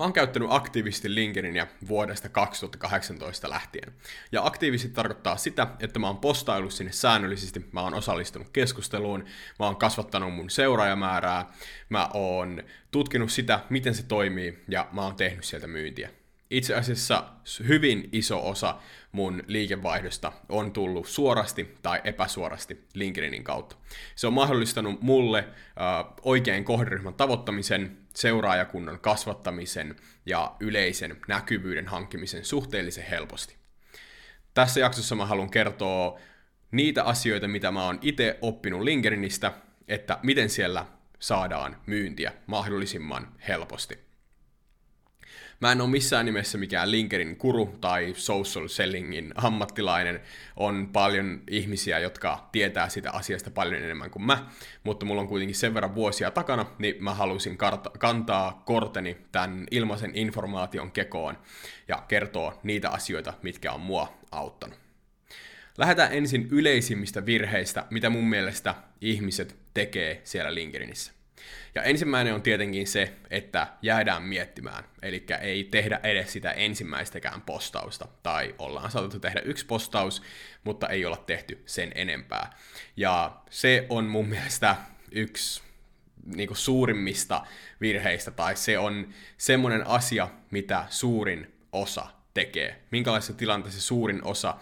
Mä 0.00 0.04
oon 0.04 0.12
käyttänyt 0.12 0.48
aktiivisesti 0.52 1.14
LinkedInia 1.14 1.66
vuodesta 1.88 2.28
2018 2.28 3.50
lähtien. 3.50 3.92
Ja 4.32 4.46
aktiivisesti 4.46 4.94
tarkoittaa 4.94 5.36
sitä, 5.36 5.66
että 5.80 5.98
mä 5.98 6.06
oon 6.06 6.16
postaillut 6.16 6.72
sinne 6.72 6.92
säännöllisesti, 6.92 7.68
mä 7.72 7.80
oon 7.80 7.94
osallistunut 7.94 8.48
keskusteluun, 8.52 9.24
mä 9.58 9.66
oon 9.66 9.76
kasvattanut 9.76 10.34
mun 10.34 10.50
seuraajamäärää, 10.50 11.52
mä 11.88 12.08
oon 12.14 12.62
tutkinut 12.90 13.32
sitä, 13.32 13.60
miten 13.70 13.94
se 13.94 14.02
toimii, 14.02 14.58
ja 14.68 14.88
mä 14.92 15.02
oon 15.02 15.16
tehnyt 15.16 15.44
sieltä 15.44 15.66
myyntiä 15.66 16.10
itse 16.50 16.74
asiassa 16.74 17.24
hyvin 17.68 18.08
iso 18.12 18.48
osa 18.48 18.76
mun 19.12 19.42
liikevaihdosta 19.46 20.32
on 20.48 20.72
tullut 20.72 21.06
suorasti 21.06 21.76
tai 21.82 22.00
epäsuorasti 22.04 22.84
LinkedInin 22.94 23.44
kautta. 23.44 23.76
Se 24.16 24.26
on 24.26 24.32
mahdollistanut 24.32 25.02
mulle 25.02 25.38
äh, 25.38 26.64
kohderyhmän 26.64 27.14
tavoittamisen, 27.14 27.98
seuraajakunnan 28.14 29.00
kasvattamisen 29.00 29.96
ja 30.26 30.56
yleisen 30.60 31.16
näkyvyyden 31.28 31.86
hankkimisen 31.86 32.44
suhteellisen 32.44 33.04
helposti. 33.04 33.56
Tässä 34.54 34.80
jaksossa 34.80 35.14
mä 35.14 35.26
haluan 35.26 35.50
kertoa 35.50 36.20
niitä 36.70 37.04
asioita, 37.04 37.48
mitä 37.48 37.70
mä 37.70 37.84
oon 37.84 37.98
itse 38.02 38.38
oppinut 38.40 38.82
LinkedInistä, 38.82 39.52
että 39.88 40.18
miten 40.22 40.50
siellä 40.50 40.86
saadaan 41.18 41.76
myyntiä 41.86 42.32
mahdollisimman 42.46 43.32
helposti. 43.48 44.09
Mä 45.60 45.72
en 45.72 45.80
ole 45.80 45.90
missään 45.90 46.26
nimessä 46.26 46.58
mikään 46.58 46.90
LinkedIn 46.90 47.36
kuru 47.36 47.66
tai 47.80 48.14
social 48.16 48.68
sellingin 48.68 49.32
ammattilainen. 49.34 50.20
On 50.56 50.88
paljon 50.92 51.42
ihmisiä, 51.50 51.98
jotka 51.98 52.48
tietää 52.52 52.88
sitä 52.88 53.10
asiasta 53.10 53.50
paljon 53.50 53.82
enemmän 53.82 54.10
kuin 54.10 54.22
mä, 54.22 54.46
mutta 54.84 55.06
mulla 55.06 55.20
on 55.20 55.28
kuitenkin 55.28 55.56
sen 55.56 55.74
verran 55.74 55.94
vuosia 55.94 56.30
takana, 56.30 56.66
niin 56.78 57.04
mä 57.04 57.14
halusin 57.14 57.58
kantaa 57.98 58.62
korteni 58.66 59.16
tämän 59.32 59.66
ilmaisen 59.70 60.10
informaation 60.14 60.90
kekoon 60.90 61.38
ja 61.88 62.02
kertoa 62.08 62.60
niitä 62.62 62.90
asioita, 62.90 63.32
mitkä 63.42 63.72
on 63.72 63.80
mua 63.80 64.18
auttanut. 64.30 64.78
Lähdetään 65.78 66.12
ensin 66.12 66.48
yleisimmistä 66.50 67.26
virheistä, 67.26 67.86
mitä 67.90 68.10
mun 68.10 68.28
mielestä 68.28 68.74
ihmiset 69.00 69.56
tekee 69.74 70.20
siellä 70.24 70.54
LinkedInissä. 70.54 71.19
Ja 71.74 71.82
ensimmäinen 71.82 72.34
on 72.34 72.42
tietenkin 72.42 72.86
se, 72.86 73.12
että 73.30 73.66
jäädään 73.82 74.22
miettimään, 74.22 74.84
eli 75.02 75.26
ei 75.40 75.64
tehdä 75.64 76.00
edes 76.02 76.32
sitä 76.32 76.50
ensimmäistäkään 76.50 77.42
postausta, 77.42 78.08
tai 78.22 78.54
ollaan 78.58 78.90
saatettu 78.90 79.20
tehdä 79.20 79.40
yksi 79.44 79.66
postaus, 79.66 80.22
mutta 80.64 80.88
ei 80.88 81.04
olla 81.04 81.16
tehty 81.16 81.62
sen 81.66 81.92
enempää. 81.94 82.50
Ja 82.96 83.40
se 83.50 83.86
on 83.88 84.04
mun 84.04 84.28
mielestä 84.28 84.76
yksi 85.12 85.62
niin 86.24 86.46
kuin 86.46 86.58
suurimmista 86.58 87.46
virheistä, 87.80 88.30
tai 88.30 88.56
se 88.56 88.78
on 88.78 89.08
semmoinen 89.36 89.86
asia, 89.86 90.28
mitä 90.50 90.84
suurin 90.88 91.54
osa 91.72 92.06
tekee. 92.34 92.82
Minkälaisessa 92.90 93.34
tilanteessa 93.34 93.80
suurin 93.80 94.24
osa 94.24 94.54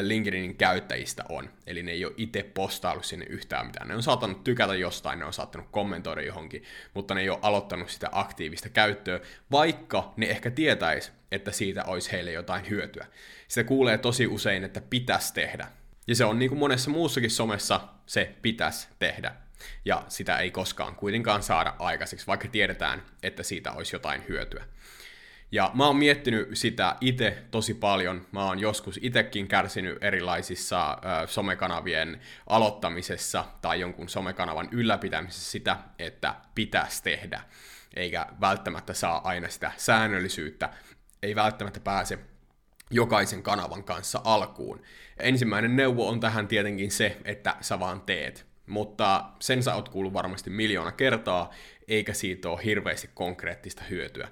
LinkedInin 0.00 0.56
käyttäjistä 0.56 1.24
on. 1.28 1.50
Eli 1.66 1.82
ne 1.82 1.92
ei 1.92 2.04
ole 2.04 2.14
itse 2.16 2.42
postaillut 2.42 3.04
sinne 3.04 3.26
yhtään 3.28 3.66
mitään. 3.66 3.88
Ne 3.88 3.94
on 3.94 4.02
saattanut 4.02 4.44
tykätä 4.44 4.74
jostain, 4.74 5.18
ne 5.18 5.24
on 5.24 5.32
saattanut 5.32 5.68
kommentoida 5.70 6.22
johonkin, 6.22 6.64
mutta 6.94 7.14
ne 7.14 7.20
ei 7.20 7.30
ole 7.30 7.38
aloittanut 7.42 7.90
sitä 7.90 8.08
aktiivista 8.12 8.68
käyttöä, 8.68 9.20
vaikka 9.50 10.12
ne 10.16 10.26
ehkä 10.26 10.50
tietäisi, 10.50 11.10
että 11.32 11.50
siitä 11.50 11.84
olisi 11.84 12.12
heille 12.12 12.32
jotain 12.32 12.70
hyötyä. 12.70 13.06
Sitä 13.48 13.64
kuulee 13.64 13.98
tosi 13.98 14.26
usein, 14.26 14.64
että 14.64 14.80
pitäisi 14.80 15.34
tehdä. 15.34 15.66
Ja 16.06 16.14
se 16.14 16.24
on 16.24 16.38
niin 16.38 16.48
kuin 16.48 16.58
monessa 16.58 16.90
muussakin 16.90 17.30
somessa, 17.30 17.80
se 18.06 18.34
pitäisi 18.42 18.88
tehdä. 18.98 19.34
Ja 19.84 20.04
sitä 20.08 20.38
ei 20.38 20.50
koskaan 20.50 20.94
kuitenkaan 20.94 21.42
saada 21.42 21.74
aikaiseksi, 21.78 22.26
vaikka 22.26 22.48
tiedetään, 22.48 23.02
että 23.22 23.42
siitä 23.42 23.72
olisi 23.72 23.96
jotain 23.96 24.28
hyötyä. 24.28 24.64
Ja 25.52 25.70
mä 25.74 25.86
oon 25.86 25.96
miettinyt 25.96 26.48
sitä 26.52 26.96
itse 27.00 27.42
tosi 27.50 27.74
paljon. 27.74 28.26
Mä 28.32 28.44
oon 28.44 28.58
joskus 28.58 28.98
itsekin 29.02 29.48
kärsinyt 29.48 30.04
erilaisissa 30.04 30.92
ö, 30.92 31.26
somekanavien 31.26 32.20
aloittamisessa 32.46 33.44
tai 33.62 33.80
jonkun 33.80 34.08
somekanavan 34.08 34.68
ylläpitämisessä 34.70 35.50
sitä, 35.50 35.76
että 35.98 36.34
pitäisi 36.54 37.02
tehdä, 37.02 37.40
eikä 37.96 38.26
välttämättä 38.40 38.92
saa 38.92 39.28
aina 39.28 39.48
sitä 39.48 39.72
säännöllisyyttä, 39.76 40.70
ei 41.22 41.34
välttämättä 41.34 41.80
pääse 41.80 42.18
jokaisen 42.90 43.42
kanavan 43.42 43.84
kanssa 43.84 44.20
alkuun. 44.24 44.82
Ensimmäinen 45.18 45.76
neuvo 45.76 46.08
on 46.08 46.20
tähän 46.20 46.48
tietenkin 46.48 46.90
se, 46.90 47.16
että 47.24 47.56
sä 47.60 47.80
vaan 47.80 48.00
teet. 48.00 48.46
Mutta 48.66 49.24
sen 49.40 49.62
sä 49.62 49.74
oot 49.74 49.88
kuullut 49.88 50.12
varmasti 50.12 50.50
miljoona 50.50 50.92
kertaa, 50.92 51.50
eikä 51.88 52.12
siitä 52.12 52.50
ole 52.50 52.64
hirveästi 52.64 53.10
konkreettista 53.14 53.82
hyötyä 53.90 54.28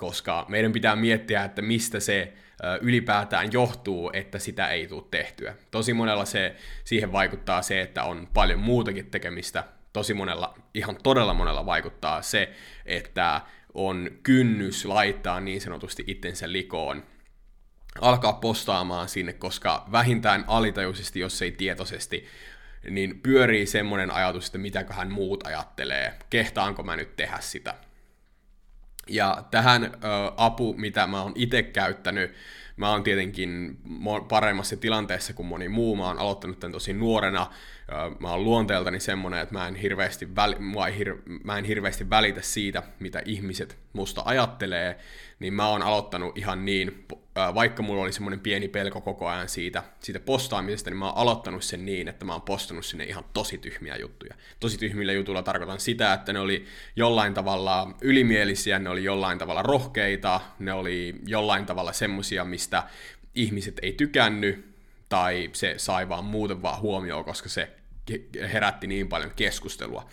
koska 0.00 0.46
meidän 0.48 0.72
pitää 0.72 0.96
miettiä, 0.96 1.44
että 1.44 1.62
mistä 1.62 2.00
se 2.00 2.32
ylipäätään 2.80 3.52
johtuu, 3.52 4.10
että 4.12 4.38
sitä 4.38 4.68
ei 4.68 4.86
tule 4.86 5.04
tehtyä. 5.10 5.54
Tosi 5.70 5.92
monella 5.92 6.24
se, 6.24 6.56
siihen 6.84 7.12
vaikuttaa 7.12 7.62
se, 7.62 7.80
että 7.80 8.04
on 8.04 8.28
paljon 8.34 8.58
muutakin 8.58 9.10
tekemistä. 9.10 9.64
Tosi 9.92 10.14
monella, 10.14 10.54
ihan 10.74 10.96
todella 11.02 11.34
monella 11.34 11.66
vaikuttaa 11.66 12.22
se, 12.22 12.52
että 12.86 13.40
on 13.74 14.10
kynnys 14.22 14.84
laittaa 14.84 15.40
niin 15.40 15.60
sanotusti 15.60 16.04
itsensä 16.06 16.52
likoon 16.52 17.02
alkaa 18.00 18.32
postaamaan 18.32 19.08
sinne, 19.08 19.32
koska 19.32 19.86
vähintään 19.92 20.44
alitajuisesti, 20.46 21.20
jos 21.20 21.42
ei 21.42 21.52
tietoisesti, 21.52 22.26
niin 22.90 23.20
pyörii 23.20 23.66
semmoinen 23.66 24.10
ajatus, 24.10 24.46
että 24.46 24.58
mitäköhän 24.58 25.12
muut 25.12 25.46
ajattelee, 25.46 26.14
kehtaanko 26.30 26.82
mä 26.82 26.96
nyt 26.96 27.16
tehdä 27.16 27.38
sitä. 27.40 27.74
Ja 29.10 29.44
tähän 29.50 29.84
ö, 29.84 29.88
apu, 30.36 30.74
mitä 30.78 31.06
mä 31.06 31.22
oon 31.22 31.32
itse 31.34 31.62
käyttänyt, 31.62 32.32
mä 32.76 32.90
oon 32.90 33.02
tietenkin 33.02 33.78
paremmassa 34.28 34.76
tilanteessa 34.76 35.32
kuin 35.32 35.46
moni 35.46 35.68
muu. 35.68 35.96
Mä 35.96 36.06
oon 36.06 36.18
aloittanut 36.18 36.60
tämän 36.60 36.72
tosi 36.72 36.92
nuorena. 36.92 37.46
Mä 38.18 38.30
oon 38.30 38.44
luonteeltani 38.44 39.00
semmonen, 39.00 39.40
että 39.40 39.54
mä 39.54 39.68
en, 39.68 39.74
hirveästi 39.74 40.36
väli, 40.36 40.58
mua 40.58 40.88
ei 40.88 40.98
hir, 40.98 41.16
mä 41.44 41.58
en 41.58 41.64
hirveästi 41.64 42.10
välitä 42.10 42.42
siitä, 42.42 42.82
mitä 42.98 43.22
ihmiset 43.24 43.78
musta 43.92 44.22
ajattelee. 44.24 44.98
Niin 45.38 45.54
mä 45.54 45.68
oon 45.68 45.82
aloittanut 45.82 46.38
ihan 46.38 46.64
niin 46.64 47.06
vaikka 47.54 47.82
mulla 47.82 48.02
oli 48.02 48.12
semmoinen 48.12 48.40
pieni 48.40 48.68
pelko 48.68 49.00
koko 49.00 49.28
ajan 49.28 49.48
siitä, 49.48 49.82
siitä 50.00 50.20
postaamisesta, 50.20 50.90
niin 50.90 50.98
mä 50.98 51.06
oon 51.06 51.16
aloittanut 51.16 51.64
sen 51.64 51.86
niin, 51.86 52.08
että 52.08 52.24
mä 52.24 52.32
oon 52.32 52.42
postannut 52.42 52.84
sinne 52.84 53.04
ihan 53.04 53.24
tosi 53.32 53.58
tyhmiä 53.58 53.96
juttuja. 53.96 54.34
Tosi 54.60 54.78
tyhmillä 54.78 55.12
jutuilla 55.12 55.42
tarkoitan 55.42 55.80
sitä, 55.80 56.12
että 56.12 56.32
ne 56.32 56.40
oli 56.40 56.64
jollain 56.96 57.34
tavalla 57.34 57.94
ylimielisiä, 58.00 58.78
ne 58.78 58.90
oli 58.90 59.04
jollain 59.04 59.38
tavalla 59.38 59.62
rohkeita, 59.62 60.40
ne 60.58 60.72
oli 60.72 61.14
jollain 61.26 61.66
tavalla 61.66 61.92
semmosia, 61.92 62.44
mistä 62.44 62.82
ihmiset 63.34 63.78
ei 63.82 63.92
tykännyt, 63.92 64.70
tai 65.08 65.50
se 65.52 65.74
sai 65.76 66.08
vaan 66.08 66.24
muuten 66.24 66.62
vaan 66.62 66.80
huomioon, 66.80 67.24
koska 67.24 67.48
se 67.48 67.70
herätti 68.52 68.86
niin 68.86 69.08
paljon 69.08 69.32
keskustelua. 69.36 70.06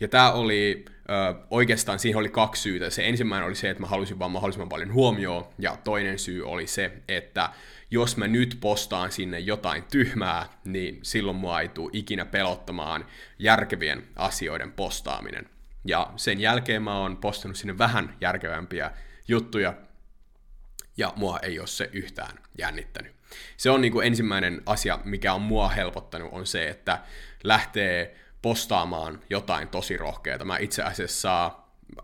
Ja 0.00 0.08
tämä 0.08 0.32
oli 0.32 0.84
ö, 0.88 1.34
oikeastaan, 1.50 1.98
siihen 1.98 2.18
oli 2.18 2.28
kaksi 2.28 2.62
syytä. 2.62 2.90
Se 2.90 3.08
ensimmäinen 3.08 3.46
oli 3.46 3.54
se, 3.54 3.70
että 3.70 3.80
mä 3.80 3.86
halusin 3.86 4.18
vaan 4.18 4.30
mahdollisimman 4.30 4.68
paljon 4.68 4.92
huomioon, 4.92 5.46
ja 5.58 5.78
toinen 5.84 6.18
syy 6.18 6.46
oli 6.48 6.66
se, 6.66 6.92
että 7.08 7.50
jos 7.90 8.16
mä 8.16 8.26
nyt 8.28 8.58
postaan 8.60 9.12
sinne 9.12 9.38
jotain 9.38 9.84
tyhmää, 9.90 10.48
niin 10.64 10.98
silloin 11.02 11.36
mua 11.36 11.60
ei 11.60 11.68
tule 11.68 11.90
ikinä 11.92 12.24
pelottamaan 12.24 13.06
järkevien 13.38 14.02
asioiden 14.16 14.72
postaaminen. 14.72 15.48
Ja 15.84 16.12
sen 16.16 16.40
jälkeen 16.40 16.82
mä 16.82 16.98
oon 16.98 17.16
postannut 17.16 17.56
sinne 17.56 17.78
vähän 17.78 18.16
järkevämpiä 18.20 18.90
juttuja, 19.28 19.74
ja 20.96 21.12
mua 21.16 21.38
ei 21.38 21.58
ole 21.58 21.66
se 21.66 21.90
yhtään 21.92 22.38
jännittänyt. 22.58 23.12
Se 23.56 23.70
on 23.70 23.80
niin 23.80 23.92
kuin 23.92 24.06
ensimmäinen 24.06 24.62
asia, 24.66 24.98
mikä 25.04 25.34
on 25.34 25.42
mua 25.42 25.68
helpottanut, 25.68 26.28
on 26.32 26.46
se, 26.46 26.68
että 26.68 27.00
lähtee 27.44 28.16
postaamaan 28.42 29.20
jotain 29.30 29.68
tosi 29.68 29.96
rohkeata. 29.96 30.44
Mä 30.44 30.58
itse 30.58 30.82
asiassa 30.82 31.46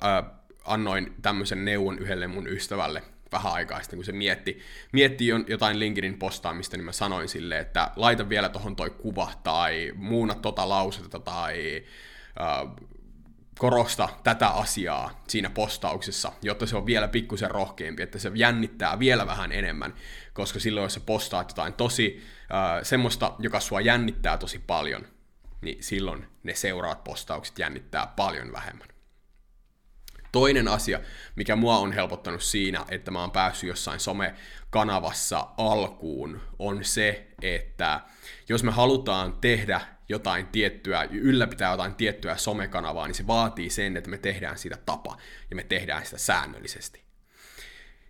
äh, 0.05 0.25
annoin 0.65 1.15
tämmöisen 1.23 1.65
neuvon 1.65 1.99
yhdelle 1.99 2.27
mun 2.27 2.47
ystävälle 2.47 3.03
vähän 3.33 3.53
aikaa 3.53 3.81
sitten, 3.81 3.97
kun 3.97 4.05
se 4.05 4.13
mietti, 4.13 4.59
mietti 4.93 5.27
jotain 5.27 5.79
LinkedIn 5.79 6.19
postaamista, 6.19 6.77
niin 6.77 6.85
mä 6.85 6.93
sanoin 6.93 7.29
sille, 7.29 7.59
että 7.59 7.91
laita 7.97 8.29
vielä 8.29 8.49
tohon 8.49 8.77
toi 8.77 8.91
kuva 8.91 9.33
tai 9.43 9.93
muuna 9.95 10.35
tota 10.35 10.69
lausetta 10.69 11.19
tai 11.19 11.85
äh, 12.41 12.87
korosta 13.61 14.09
tätä 14.25 14.49
asiaa 14.49 15.23
siinä 15.29 15.51
postauksessa, 15.51 16.33
jotta 16.43 16.67
se 16.67 16.77
on 16.77 16.87
vielä 16.87 17.09
pikkusen 17.09 17.51
rohkeampi, 17.51 18.03
että 18.03 18.19
se 18.19 18.33
jännittää 18.35 18.99
vielä 18.99 19.27
vähän 19.27 19.53
enemmän, 19.53 19.95
koska 20.33 20.61
silloin 20.61 20.85
jos 20.85 20.95
sä 20.95 21.01
postaat 21.01 21.51
jotain 21.51 21.73
tosi 21.73 22.23
äh, 22.55 22.83
semmoista, 22.83 23.33
joka 23.39 23.61
sua 23.61 23.81
jännittää 23.81 24.37
tosi 24.37 24.59
paljon, 24.59 25.07
niin 25.61 25.83
silloin 25.83 26.27
ne 26.43 26.55
seuraavat 26.55 27.05
postaukset 27.05 27.59
jännittää 27.59 28.07
paljon 28.17 28.53
vähemmän. 28.53 28.89
Toinen 30.33 30.69
asia, 30.69 31.01
mikä 31.37 31.57
mua 31.57 31.79
on 31.79 31.93
helpottanut 31.93 32.43
siinä, 32.43 32.85
että 32.89 33.11
mä 33.11 33.21
oon 33.21 33.31
päässyt 33.31 33.69
jossain 33.69 34.01
somekanavassa 34.01 35.47
alkuun, 35.57 36.41
on 36.59 36.85
se, 36.85 37.27
että 37.43 38.01
jos 38.49 38.63
me 38.63 38.71
halutaan 38.71 39.33
tehdä 39.41 39.81
jotain 40.11 40.47
tiettyä, 40.47 41.09
ylläpitää 41.11 41.71
jotain 41.71 41.95
tiettyä 41.95 42.37
somekanavaa, 42.37 43.07
niin 43.07 43.15
se 43.15 43.27
vaatii 43.27 43.71
sen, 43.71 43.97
että 43.97 44.11
me 44.11 44.19
tehdään 44.19 44.59
sitä 44.59 44.79
tapa 44.87 45.17
ja 45.51 45.57
me 45.57 45.63
tehdään 45.63 46.05
sitä 46.05 46.19
säännöllisesti. 46.19 47.03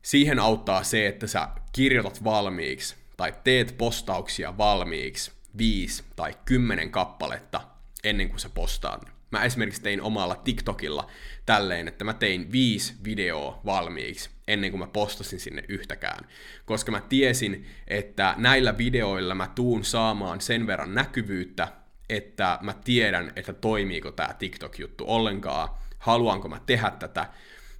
siihen 0.02 0.38
auttaa 0.38 0.82
se, 0.82 1.06
että 1.06 1.26
sä 1.26 1.48
kirjoitat 1.72 2.24
valmiiksi 2.24 2.96
tai 3.16 3.34
teet 3.44 3.74
postauksia 3.78 4.58
valmiiksi 4.58 5.32
viisi 5.58 6.04
tai 6.16 6.34
kymmenen 6.44 6.90
kappaletta 6.90 7.60
ennen 8.04 8.28
kuin 8.28 8.40
sä 8.40 8.48
postaat 8.48 9.20
Mä 9.30 9.44
esimerkiksi 9.44 9.82
tein 9.82 10.02
omalla 10.02 10.34
TikTokilla 10.34 11.10
tälleen, 11.46 11.88
että 11.88 12.04
mä 12.04 12.14
tein 12.14 12.52
viisi 12.52 12.94
videoa 13.04 13.60
valmiiksi 13.64 14.30
ennen 14.48 14.70
kuin 14.70 14.78
mä 14.78 14.86
postasin 14.86 15.40
sinne 15.40 15.64
yhtäkään. 15.68 16.28
Koska 16.64 16.92
mä 16.92 17.00
tiesin, 17.00 17.66
että 17.88 18.34
näillä 18.38 18.78
videoilla 18.78 19.34
mä 19.34 19.50
tuun 19.54 19.84
saamaan 19.84 20.40
sen 20.40 20.66
verran 20.66 20.94
näkyvyyttä, 20.94 21.68
että 22.10 22.58
mä 22.62 22.74
tiedän, 22.84 23.32
että 23.36 23.52
toimiiko 23.52 24.12
tämä 24.12 24.34
TikTok-juttu 24.38 25.04
ollenkaan, 25.06 25.68
haluanko 25.98 26.48
mä 26.48 26.60
tehdä 26.66 26.90
tätä. 26.90 27.28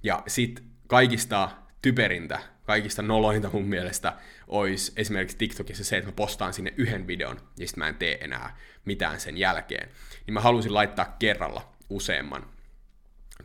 Ja 0.03 0.23
sit 0.27 0.63
kaikista 0.87 1.49
typerintä, 1.81 2.39
kaikista 2.63 3.01
nolointa 3.01 3.49
mun 3.53 3.65
mielestä 3.65 4.13
olisi 4.47 4.91
esimerkiksi 4.95 5.37
TikTokissa 5.37 5.83
se, 5.83 5.97
että 5.97 6.07
mä 6.07 6.15
postaan 6.15 6.53
sinne 6.53 6.73
yhden 6.77 7.07
videon 7.07 7.39
ja 7.59 7.67
sitten 7.67 7.83
mä 7.83 7.89
en 7.89 7.95
tee 7.95 8.17
enää 8.21 8.57
mitään 8.85 9.19
sen 9.19 9.37
jälkeen. 9.37 9.89
Niin 10.25 10.33
mä 10.33 10.39
halusin 10.39 10.73
laittaa 10.73 11.15
kerralla 11.19 11.73
useamman 11.89 12.45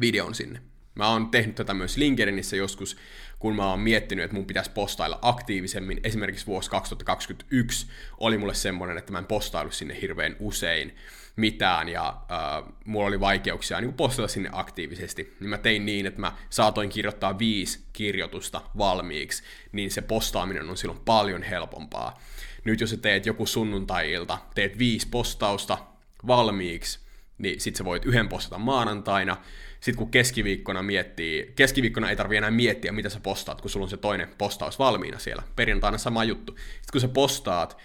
videon 0.00 0.34
sinne. 0.34 0.62
Mä 0.96 1.08
oon 1.08 1.28
tehnyt 1.28 1.54
tätä 1.54 1.74
myös 1.74 1.96
LinkedInissä 1.96 2.56
joskus, 2.56 2.96
kun 3.38 3.56
mä 3.56 3.70
oon 3.70 3.80
miettinyt, 3.80 4.24
että 4.24 4.36
mun 4.36 4.46
pitäisi 4.46 4.70
postailla 4.70 5.18
aktiivisemmin. 5.22 6.00
Esimerkiksi 6.04 6.46
vuosi 6.46 6.70
2021 6.70 7.86
oli 8.18 8.38
mulle 8.38 8.54
semmoinen, 8.54 8.98
että 8.98 9.12
mä 9.12 9.18
en 9.18 9.26
postailu 9.26 9.70
sinne 9.70 10.00
hirveän 10.00 10.36
usein 10.40 10.96
mitään 11.36 11.88
ja 11.88 12.08
äh, 12.08 12.72
mulla 12.84 13.06
oli 13.06 13.20
vaikeuksia 13.20 13.80
niin 13.80 13.94
postata 13.94 14.28
sinne 14.28 14.48
aktiivisesti, 14.52 15.36
niin 15.40 15.50
mä 15.50 15.58
tein 15.58 15.86
niin, 15.86 16.06
että 16.06 16.20
mä 16.20 16.32
saatoin 16.50 16.88
kirjoittaa 16.88 17.38
viisi 17.38 17.80
kirjoitusta 17.92 18.62
valmiiksi, 18.78 19.42
niin 19.72 19.90
se 19.90 20.02
postaaminen 20.02 20.70
on 20.70 20.76
silloin 20.76 21.00
paljon 21.04 21.42
helpompaa. 21.42 22.20
Nyt 22.64 22.80
jos 22.80 22.90
sä 22.90 22.96
teet 22.96 23.26
joku 23.26 23.46
sunnuntai-ilta, 23.46 24.38
teet 24.54 24.78
viisi 24.78 25.08
postausta 25.08 25.78
valmiiksi, 26.26 26.98
niin 27.38 27.60
sit 27.60 27.76
sä 27.76 27.84
voit 27.84 28.04
yhden 28.04 28.28
postata 28.28 28.58
maanantaina, 28.58 29.36
sitten 29.86 29.98
kun 29.98 30.10
keskiviikkona 30.10 30.82
miettii, 30.82 31.52
keskiviikkona 31.56 32.10
ei 32.10 32.16
tarvi 32.16 32.36
enää 32.36 32.50
miettiä, 32.50 32.92
mitä 32.92 33.08
sä 33.08 33.20
postaat, 33.20 33.60
kun 33.60 33.70
sulla 33.70 33.84
on 33.84 33.90
se 33.90 33.96
toinen 33.96 34.28
postaus 34.38 34.78
valmiina 34.78 35.18
siellä. 35.18 35.42
Perjantaina 35.56 35.98
sama 35.98 36.24
juttu. 36.24 36.52
Sitten 36.52 36.92
kun 36.92 37.00
sä 37.00 37.08
postaat 37.08 37.76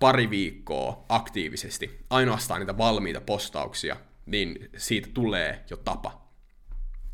pari 0.00 0.30
viikkoa 0.30 1.04
aktiivisesti, 1.08 2.00
ainoastaan 2.10 2.60
niitä 2.60 2.78
valmiita 2.78 3.20
postauksia, 3.20 3.96
niin 4.26 4.70
siitä 4.76 5.08
tulee 5.14 5.64
jo 5.70 5.76
tapa. 5.76 6.28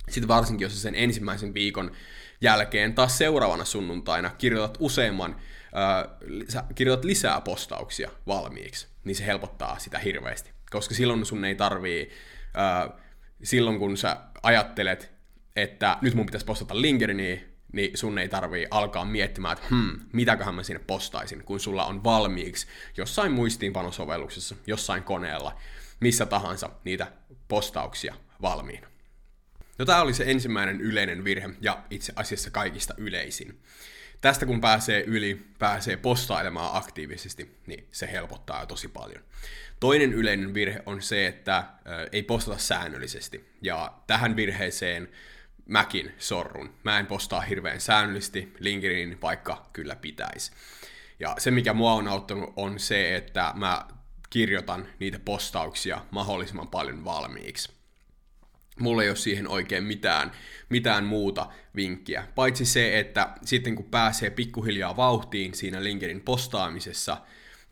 Sitten 0.08 0.28
varsinkin, 0.28 0.64
jos 0.64 0.82
sen 0.82 0.94
ensimmäisen 0.94 1.54
viikon 1.54 1.92
jälkeen 2.40 2.94
taas 2.94 3.18
seuraavana 3.18 3.64
sunnuntaina 3.64 4.30
kirjoitat 4.38 4.76
useamman, 4.80 5.30
äh, 5.30 6.10
sä 6.48 6.64
kirjoitat 6.74 7.04
lisää 7.04 7.40
postauksia 7.40 8.10
valmiiksi, 8.26 8.88
niin 9.04 9.16
se 9.16 9.26
helpottaa 9.26 9.78
sitä 9.78 9.98
hirveästi. 9.98 10.50
Koska 10.70 10.94
silloin 10.94 11.26
sun 11.26 11.44
ei 11.44 11.54
tarvii, 11.54 12.10
äh, 12.58 13.00
silloin 13.42 13.78
kun 13.78 13.96
sä 13.96 14.16
ajattelet, 14.42 15.12
että 15.56 15.98
nyt 16.00 16.14
mun 16.14 16.26
pitäisi 16.26 16.46
postata 16.46 16.80
LinkedIniin, 16.80 17.50
niin 17.72 17.98
sun 17.98 18.18
ei 18.18 18.28
tarvii 18.28 18.66
alkaa 18.70 19.04
miettimään, 19.04 19.52
että 19.52 19.66
hmm, 19.70 20.00
mitäköhän 20.12 20.54
mä 20.54 20.62
sinne 20.62 20.84
postaisin, 20.86 21.44
kun 21.44 21.60
sulla 21.60 21.84
on 21.86 22.04
valmiiksi 22.04 22.66
jossain 22.96 23.32
muistiinpanosovelluksessa, 23.32 24.56
jossain 24.66 25.02
koneella, 25.02 25.56
missä 26.00 26.26
tahansa 26.26 26.70
niitä 26.84 27.12
postauksia 27.48 28.14
valmiina. 28.42 28.88
No 29.78 29.84
tämä 29.84 30.02
oli 30.02 30.14
se 30.14 30.24
ensimmäinen 30.26 30.80
yleinen 30.80 31.24
virhe 31.24 31.50
ja 31.60 31.82
itse 31.90 32.12
asiassa 32.16 32.50
kaikista 32.50 32.94
yleisin. 32.96 33.60
Tästä 34.20 34.46
kun 34.46 34.60
pääsee 34.60 35.04
yli, 35.06 35.46
pääsee 35.58 35.96
postailemaan 35.96 36.76
aktiivisesti, 36.76 37.56
niin 37.66 37.88
se 37.92 38.12
helpottaa 38.12 38.66
tosi 38.66 38.88
paljon. 38.88 39.22
Toinen 39.80 40.12
yleinen 40.12 40.54
virhe 40.54 40.82
on 40.86 41.02
se, 41.02 41.26
että 41.26 41.64
ei 42.12 42.22
postata 42.22 42.58
säännöllisesti. 42.58 43.50
Ja 43.62 43.92
tähän 44.06 44.36
virheeseen 44.36 45.08
mäkin 45.66 46.14
sorrun. 46.18 46.74
Mä 46.84 46.98
en 46.98 47.06
postaa 47.06 47.40
hirveän 47.40 47.80
säännöllisesti 47.80 48.54
LinkedInin, 48.58 49.20
vaikka 49.22 49.68
kyllä 49.72 49.96
pitäisi. 49.96 50.52
Ja 51.20 51.34
se, 51.38 51.50
mikä 51.50 51.72
mua 51.74 51.92
on 51.92 52.08
auttanut, 52.08 52.52
on 52.56 52.78
se, 52.78 53.16
että 53.16 53.52
mä 53.56 53.86
kirjoitan 54.30 54.88
niitä 54.98 55.18
postauksia 55.18 56.04
mahdollisimman 56.10 56.68
paljon 56.68 57.04
valmiiksi. 57.04 57.79
Mulla 58.78 59.02
ei 59.02 59.08
ole 59.08 59.16
siihen 59.16 59.48
oikein 59.48 59.84
mitään, 59.84 60.32
mitään 60.68 61.04
muuta 61.04 61.46
vinkkiä. 61.76 62.26
Paitsi 62.34 62.64
se, 62.64 62.98
että 62.98 63.34
sitten 63.44 63.76
kun 63.76 63.84
pääsee 63.84 64.30
pikkuhiljaa 64.30 64.96
vauhtiin 64.96 65.54
siinä 65.54 65.84
LinkedIn 65.84 66.20
postaamisessa, 66.20 67.16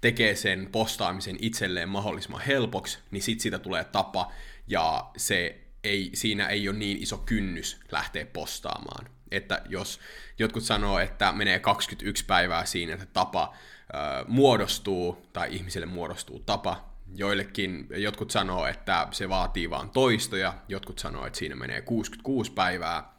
tekee 0.00 0.34
sen 0.34 0.68
postaamisen 0.72 1.36
itselleen 1.40 1.88
mahdollisimman 1.88 2.40
helpoksi, 2.40 2.98
niin 3.10 3.22
sit 3.22 3.40
siitä 3.40 3.58
tulee 3.58 3.84
tapa 3.84 4.32
ja 4.66 5.10
se 5.16 5.60
ei, 5.84 6.10
siinä 6.14 6.46
ei 6.46 6.68
ole 6.68 6.78
niin 6.78 7.02
iso 7.02 7.18
kynnys 7.18 7.80
lähteä 7.92 8.26
postaamaan. 8.26 9.06
Että 9.30 9.62
jos 9.68 10.00
jotkut 10.38 10.62
sanoo, 10.62 10.98
että 10.98 11.32
menee 11.32 11.58
21 11.58 12.24
päivää 12.24 12.64
siinä, 12.64 12.94
että 12.94 13.06
tapa 13.12 13.54
ö, 13.54 14.24
muodostuu, 14.28 15.26
tai 15.32 15.48
ihmiselle 15.54 15.86
muodostuu 15.86 16.38
tapa, 16.38 16.97
joillekin, 17.14 17.87
jotkut 17.90 18.31
sanoo, 18.31 18.66
että 18.66 19.08
se 19.10 19.28
vaatii 19.28 19.70
vaan 19.70 19.90
toistoja, 19.90 20.55
jotkut 20.69 20.99
sanoo, 20.99 21.26
että 21.26 21.38
siinä 21.38 21.56
menee 21.56 21.81
66 21.81 22.52
päivää, 22.52 23.19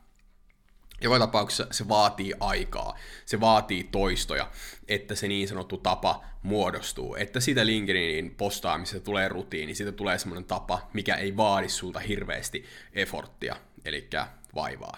joka 1.02 1.20
tapauksessa 1.20 1.68
se 1.72 1.88
vaatii 1.88 2.34
aikaa, 2.40 2.98
se 3.26 3.40
vaatii 3.40 3.84
toistoja, 3.84 4.52
että 4.88 5.16
se 5.16 5.28
niin 5.28 5.48
sanottu 5.48 5.78
tapa 5.78 6.24
muodostuu, 6.44 7.16
että 7.16 7.40
sitä 7.40 7.66
LinkedInin 7.66 8.36
postaamisesta 8.36 9.06
tulee 9.06 9.28
rutiini, 9.28 9.76
siitä 9.76 9.92
tulee 9.92 10.18
semmoinen 10.18 10.46
tapa, 10.46 10.90
mikä 10.94 11.16
ei 11.16 11.38
vaadi 11.38 11.70
sulta 11.70 12.00
hirveästi 12.00 12.66
efforttia, 12.94 13.56
eli 13.86 14.10
vaivaa. 14.56 14.98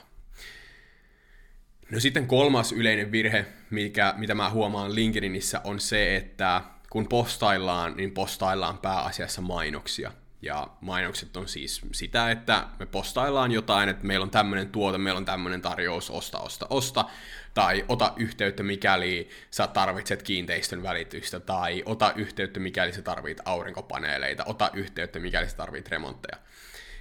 No 1.92 2.00
sitten 2.00 2.28
kolmas 2.28 2.72
yleinen 2.72 3.12
virhe, 3.12 3.46
mikä, 3.70 4.14
mitä 4.18 4.36
mä 4.36 4.50
huomaan 4.50 4.96
LinkedInissä, 4.96 5.62
on 5.64 5.80
se, 5.80 6.16
että 6.16 6.62
kun 6.92 7.08
postaillaan, 7.08 7.98
niin 7.98 8.12
postaillaan 8.12 8.78
pääasiassa 8.78 9.42
mainoksia. 9.42 10.12
Ja 10.42 10.68
mainokset 10.82 11.38
on 11.38 11.48
siis 11.48 11.82
sitä, 11.92 12.32
että 12.32 12.68
me 12.80 12.86
postaillaan 12.86 13.52
jotain, 13.52 13.90
että 13.90 14.08
meillä 14.08 14.24
on 14.24 14.30
tämmöinen 14.30 14.70
tuote, 14.70 14.98
meillä 14.98 15.18
on 15.18 15.26
tämmöinen 15.26 15.62
tarjous, 15.62 16.10
osta, 16.10 16.40
osta, 16.40 16.68
osta, 16.70 17.06
tai 17.54 17.86
ota 17.88 18.14
yhteyttä, 18.16 18.64
mikäli 18.64 19.30
sä 19.52 19.68
tarvitset 19.68 20.24
kiinteistön 20.24 20.84
välitystä, 20.84 21.40
tai 21.40 21.84
ota 21.86 22.14
yhteyttä, 22.16 22.60
mikäli 22.60 22.94
sä 22.94 23.02
tarvit 23.02 23.42
aurinkopaneeleita, 23.46 24.44
ota 24.46 24.70
yhteyttä, 24.74 25.20
mikäli 25.20 25.50
sä 25.50 25.58
tarvit 25.58 25.90
remontteja. 25.90 26.38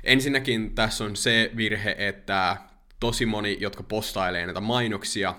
Ensinnäkin 0.04 0.74
tässä 0.74 1.04
on 1.04 1.16
se 1.16 1.50
virhe, 1.56 1.94
että 1.98 2.56
tosi 3.00 3.26
moni, 3.26 3.56
jotka 3.60 3.82
postailee 3.82 4.46
näitä 4.46 4.60
mainoksia, 4.60 5.34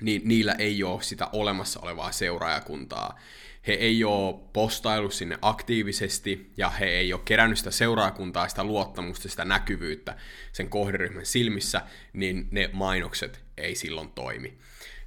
niin 0.00 0.22
niillä 0.24 0.52
ei 0.52 0.82
ole 0.82 1.02
sitä 1.02 1.28
olemassa 1.32 1.80
olevaa 1.80 2.12
seuraajakuntaa 2.12 3.18
he 3.66 3.72
ei 3.72 4.04
ole 4.04 4.40
postailu 4.52 5.10
sinne 5.10 5.38
aktiivisesti 5.42 6.50
ja 6.56 6.70
he 6.70 6.84
ei 6.84 7.12
ole 7.12 7.20
kerännyt 7.24 7.58
sitä 7.58 7.70
seuraakuntaa, 7.70 8.48
sitä 8.48 8.64
luottamusta, 8.64 9.28
sitä 9.28 9.44
näkyvyyttä 9.44 10.16
sen 10.52 10.68
kohderyhmän 10.68 11.26
silmissä, 11.26 11.82
niin 12.12 12.48
ne 12.50 12.70
mainokset 12.72 13.40
ei 13.56 13.74
silloin 13.74 14.12
toimi. 14.12 14.58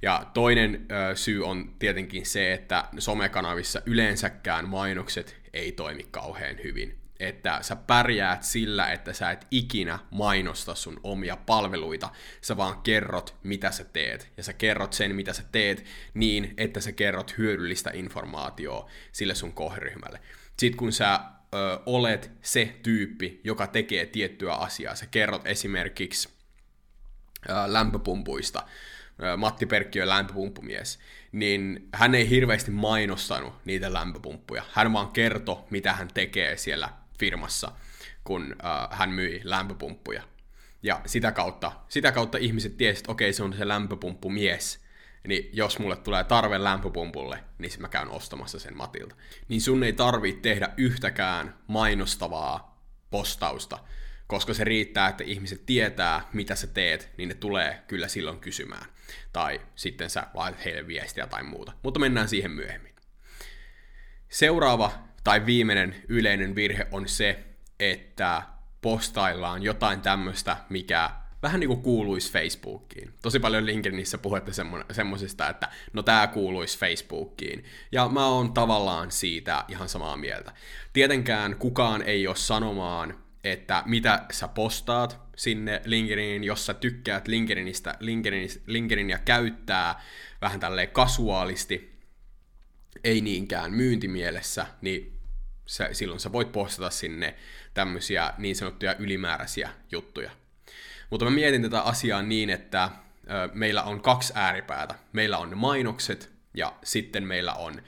Ja 0.02 0.26
toinen 0.34 0.86
ö, 0.90 1.16
syy 1.16 1.46
on 1.46 1.74
tietenkin 1.78 2.26
se, 2.26 2.52
että 2.52 2.84
somekanavissa 2.98 3.82
yleensäkään 3.86 4.68
mainokset 4.68 5.36
ei 5.52 5.72
toimi 5.72 6.06
kauhean 6.10 6.56
hyvin 6.64 6.99
että 7.20 7.58
sä 7.62 7.76
pärjäät 7.76 8.42
sillä, 8.42 8.92
että 8.92 9.12
sä 9.12 9.30
et 9.30 9.46
ikinä 9.50 9.98
mainosta 10.10 10.74
sun 10.74 11.00
omia 11.02 11.36
palveluita, 11.36 12.10
sä 12.40 12.56
vaan 12.56 12.82
kerrot, 12.82 13.34
mitä 13.42 13.70
sä 13.70 13.84
teet, 13.84 14.32
ja 14.36 14.42
sä 14.42 14.52
kerrot 14.52 14.92
sen, 14.92 15.14
mitä 15.14 15.32
sä 15.32 15.42
teet, 15.52 15.84
niin, 16.14 16.54
että 16.56 16.80
sä 16.80 16.92
kerrot 16.92 17.38
hyödyllistä 17.38 17.90
informaatiota 17.94 18.90
sille 19.12 19.34
sun 19.34 19.52
kohderyhmälle. 19.52 20.20
Sitten 20.58 20.78
kun 20.78 20.92
sä 20.92 21.14
ö, 21.54 21.80
olet 21.86 22.30
se 22.42 22.78
tyyppi, 22.82 23.40
joka 23.44 23.66
tekee 23.66 24.06
tiettyä 24.06 24.54
asiaa, 24.54 24.94
sä 24.94 25.06
kerrot 25.06 25.46
esimerkiksi 25.46 26.28
ö, 27.48 27.52
lämpöpumpuista, 27.66 28.66
Matti 29.36 29.66
Perkki 29.66 30.02
on 30.02 30.08
lämpöpumppumies, 30.08 30.98
niin 31.32 31.88
hän 31.94 32.14
ei 32.14 32.30
hirveästi 32.30 32.70
mainostanut 32.70 33.54
niitä 33.64 33.92
lämpöpumppuja. 33.92 34.62
Hän 34.72 34.92
vaan 34.92 35.08
kertoi, 35.08 35.64
mitä 35.70 35.92
hän 35.92 36.08
tekee 36.14 36.56
siellä 36.56 36.88
firmassa, 37.20 37.72
kun 38.24 38.42
uh, 38.52 38.96
hän 38.96 39.10
myi 39.10 39.40
lämpöpumppuja. 39.44 40.22
Ja 40.82 41.00
sitä 41.06 41.32
kautta, 41.32 41.72
sitä 41.88 42.12
kautta 42.12 42.38
ihmiset 42.38 42.76
tiesivät, 42.76 42.98
että 42.98 43.12
okei, 43.12 43.32
se 43.32 43.42
on 43.42 43.52
se 43.52 43.68
lämpöpumppumies, 43.68 44.80
niin 45.28 45.50
jos 45.52 45.78
mulle 45.78 45.96
tulee 45.96 46.24
tarve 46.24 46.64
lämpöpumpulle, 46.64 47.44
niin 47.58 47.72
mä 47.78 47.88
käyn 47.88 48.08
ostamassa 48.08 48.58
sen 48.58 48.76
Matilta. 48.76 49.14
Niin 49.48 49.60
sun 49.60 49.84
ei 49.84 49.92
tarvitse 49.92 50.40
tehdä 50.40 50.68
yhtäkään 50.76 51.58
mainostavaa 51.66 52.84
postausta, 53.10 53.78
koska 54.26 54.54
se 54.54 54.64
riittää, 54.64 55.08
että 55.08 55.24
ihmiset 55.24 55.66
tietää, 55.66 56.28
mitä 56.32 56.54
sä 56.54 56.66
teet, 56.66 57.10
niin 57.16 57.28
ne 57.28 57.34
tulee 57.34 57.82
kyllä 57.86 58.08
silloin 58.08 58.40
kysymään. 58.40 58.86
Tai 59.32 59.60
sitten 59.74 60.10
sä 60.10 60.26
laitat 60.34 60.64
heille 60.64 60.86
viestiä 60.86 61.26
tai 61.26 61.42
muuta. 61.42 61.72
Mutta 61.82 62.00
mennään 62.00 62.28
siihen 62.28 62.50
myöhemmin. 62.50 62.94
Seuraava 64.28 64.92
tai 65.24 65.46
viimeinen 65.46 65.94
yleinen 66.08 66.54
virhe 66.54 66.86
on 66.90 67.08
se, 67.08 67.44
että 67.80 68.42
postaillaan 68.80 69.62
jotain 69.62 70.00
tämmöistä, 70.00 70.56
mikä 70.68 71.10
vähän 71.42 71.60
niin 71.60 71.68
kuin 71.68 71.82
kuuluisi 71.82 72.32
Facebookiin. 72.32 73.14
Tosi 73.22 73.38
paljon 73.38 73.66
LinkedInissä 73.66 74.18
puhutte 74.18 74.52
semmoisista, 74.92 75.48
että 75.48 75.68
no 75.92 76.02
tämä 76.02 76.26
kuuluisi 76.26 76.78
Facebookiin. 76.78 77.64
Ja 77.92 78.08
mä 78.08 78.26
oon 78.26 78.52
tavallaan 78.52 79.10
siitä 79.10 79.64
ihan 79.68 79.88
samaa 79.88 80.16
mieltä. 80.16 80.52
Tietenkään 80.92 81.56
kukaan 81.56 82.02
ei 82.02 82.26
ole 82.26 82.36
sanomaan, 82.36 83.18
että 83.44 83.82
mitä 83.86 84.24
sä 84.32 84.48
postaat 84.48 85.20
sinne 85.36 85.82
LinkedIniin, 85.84 86.44
jos 86.44 86.66
sä 86.66 86.74
tykkäät 86.74 87.28
LinkedInistä, 87.28 87.98
LinkedInia 88.66 89.18
käyttää 89.18 90.00
vähän 90.40 90.60
tälleen 90.60 90.88
kasuaalisti, 90.88 91.99
ei 93.04 93.20
niinkään 93.20 93.72
myyntimielessä, 93.72 94.66
niin 94.80 95.18
sä, 95.66 95.88
silloin 95.92 96.20
sä 96.20 96.32
voit 96.32 96.52
postata 96.52 96.90
sinne 96.90 97.34
tämmöisiä 97.74 98.34
niin 98.38 98.56
sanottuja 98.56 98.94
ylimääräisiä 98.94 99.70
juttuja. 99.92 100.30
Mutta 101.10 101.24
mä 101.24 101.30
mietin 101.30 101.62
tätä 101.62 101.80
asiaa 101.80 102.22
niin, 102.22 102.50
että 102.50 102.90
meillä 103.52 103.82
on 103.82 104.00
kaksi 104.00 104.32
ääripäätä. 104.36 104.94
Meillä 105.12 105.38
on 105.38 105.58
mainokset 105.58 106.32
ja 106.54 106.76
sitten 106.84 107.26
meillä 107.26 107.54
on 107.54 107.82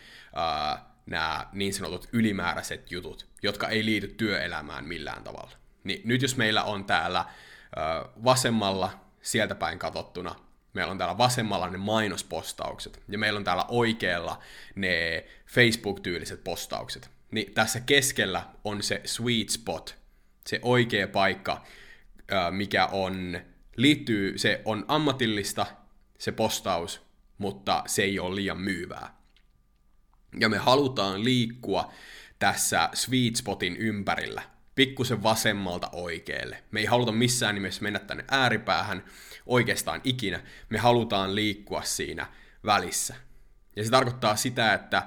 nämä 1.07 1.47
niin 1.53 1.75
sanotut 1.75 2.09
ylimääräiset 2.13 2.91
jutut, 2.91 3.27
jotka 3.43 3.69
ei 3.69 3.85
liity 3.85 4.09
työelämään 4.09 4.85
millään 4.85 5.25
tavalla. 5.25 5.51
Niin 5.85 6.03
nyt 6.05 6.23
jos 6.23 6.37
meillä 6.37 6.63
on 6.63 6.85
täällä 6.85 7.25
ö, 7.25 8.09
vasemmalla 8.25 9.01
sieltä 9.23 9.55
päin 9.55 9.79
katsottuna 9.79 10.35
meillä 10.75 10.91
on 10.91 10.99
täällä 10.99 11.19
vasemmalla 11.19 11.71
ne 11.71 11.79
mainospostaukset, 11.79 13.03
ja 13.09 13.19
meillä 13.19 13.39
on 13.39 13.45
täällä 13.45 13.65
oikealla 13.69 14.39
ne 14.75 15.25
Facebook-tyyliset 15.47 16.45
postaukset. 16.45 17.11
Niin 17.31 17.55
tässä 17.55 17.81
keskellä 17.81 18.47
on 18.65 18.83
se 18.83 19.01
sweet 19.05 19.49
spot, 19.49 19.97
se 20.47 20.61
oikea 20.63 21.09
paikka, 21.09 21.65
mikä 22.51 22.87
on, 22.87 23.41
liittyy, 23.77 24.39
se 24.39 24.63
on 24.65 24.85
ammatillista, 24.89 25.67
se 26.19 26.33
postaus, 26.33 27.03
mutta 27.39 27.83
se 27.87 28.03
ei 28.03 28.19
ole 28.19 28.35
liian 28.35 28.61
myyvää. 28.61 29.17
Ja 30.41 30.49
me 30.49 30.59
halutaan 30.59 31.25
liikkua 31.25 31.93
tässä 32.39 32.91
sweet 32.95 33.37
spotin 33.37 33.77
ympärillä, 33.77 34.43
pikkusen 34.75 35.23
vasemmalta 35.23 35.89
oikealle. 35.93 36.63
Me 36.71 36.81
ei 36.81 36.87
haluta 36.87 37.13
missään 37.13 37.55
nimessä 37.55 37.83
mennä 37.83 37.99
tänne 37.99 38.25
ääripäähän 38.31 39.05
oikeastaan 39.47 40.01
ikinä. 40.05 40.43
Me 40.69 40.79
halutaan 40.79 41.35
liikkua 41.35 41.83
siinä 41.83 42.27
välissä. 42.65 43.15
Ja 43.77 43.85
se 43.85 43.91
tarkoittaa 43.91 44.37
sitä, 44.37 44.75
että 44.75 45.03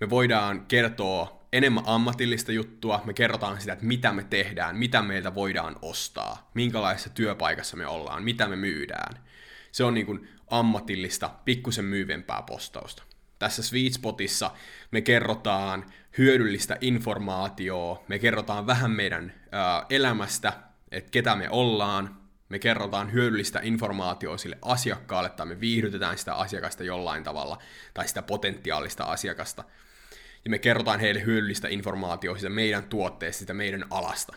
me 0.00 0.10
voidaan 0.10 0.66
kertoa 0.66 1.46
enemmän 1.52 1.84
ammatillista 1.86 2.52
juttua, 2.52 3.02
me 3.04 3.12
kerrotaan 3.12 3.60
sitä, 3.60 3.72
että 3.72 3.84
mitä 3.84 4.12
me 4.12 4.24
tehdään, 4.24 4.76
mitä 4.76 5.02
meiltä 5.02 5.34
voidaan 5.34 5.76
ostaa, 5.82 6.50
minkälaisessa 6.54 7.10
työpaikassa 7.10 7.76
me 7.76 7.86
ollaan, 7.86 8.22
mitä 8.22 8.48
me 8.48 8.56
myydään. 8.56 9.24
Se 9.72 9.84
on 9.84 9.94
niin 9.94 10.06
kuin 10.06 10.28
ammatillista, 10.50 11.30
pikkusen 11.44 11.84
myyvempää 11.84 12.42
postausta. 12.42 13.02
Tässä 13.40 13.62
Sweet 13.62 13.92
Spotissa 13.92 14.50
me 14.90 15.00
kerrotaan 15.00 15.84
hyödyllistä 16.18 16.76
informaatiota, 16.80 18.02
me 18.08 18.18
kerrotaan 18.18 18.66
vähän 18.66 18.90
meidän 18.90 19.32
ää, 19.52 19.86
elämästä, 19.90 20.52
että 20.90 21.10
ketä 21.10 21.36
me 21.36 21.50
ollaan, 21.50 22.20
me 22.48 22.58
kerrotaan 22.58 23.12
hyödyllistä 23.12 23.60
informaatiota 23.62 24.38
sille 24.38 24.58
asiakkaalle 24.62 25.30
tai 25.30 25.46
me 25.46 25.60
viihdytetään 25.60 26.18
sitä 26.18 26.34
asiakasta 26.34 26.84
jollain 26.84 27.24
tavalla 27.24 27.58
tai 27.94 28.08
sitä 28.08 28.22
potentiaalista 28.22 29.04
asiakasta– 29.04 29.64
ja 30.44 30.50
me 30.50 30.58
kerrotaan 30.58 31.00
heille 31.00 31.24
hyödyllistä 31.24 31.68
informaatiota 31.68 32.38
siitä 32.38 32.54
meidän 32.54 32.84
tuotteesta, 32.84 33.38
sitä 33.40 33.54
meidän 33.54 33.84
alasta. 33.90 34.36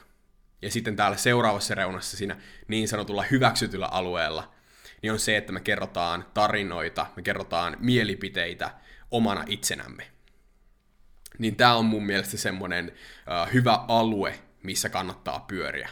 Ja 0.62 0.72
sitten 0.72 0.96
täällä 0.96 1.18
seuraavassa 1.18 1.76
reunassa 1.76 2.18
siinä 2.18 2.38
niin 2.68 2.88
sanotulla 2.88 3.26
hyväksytyllä 3.32 3.86
alueella, 3.86 4.53
niin 5.04 5.14
on 5.14 5.20
se, 5.20 5.38
että 5.38 5.52
me 5.52 5.60
kerrotaan 5.62 6.26
tarinoita, 6.34 7.06
me 7.16 7.22
kerrotaan 7.22 7.78
mielipiteitä 7.80 8.72
omana 9.12 9.44
itsenämme. 9.48 10.08
Niin 11.38 11.56
tämä 11.56 11.76
on 11.76 11.86
mun 11.86 12.06
mielestä 12.06 12.38
semmoinen 12.38 12.92
uh, 12.92 13.54
hyvä 13.54 13.86
alue, 13.88 14.40
missä 14.64 14.90
kannattaa 14.90 15.40
pyöriä. 15.40 15.90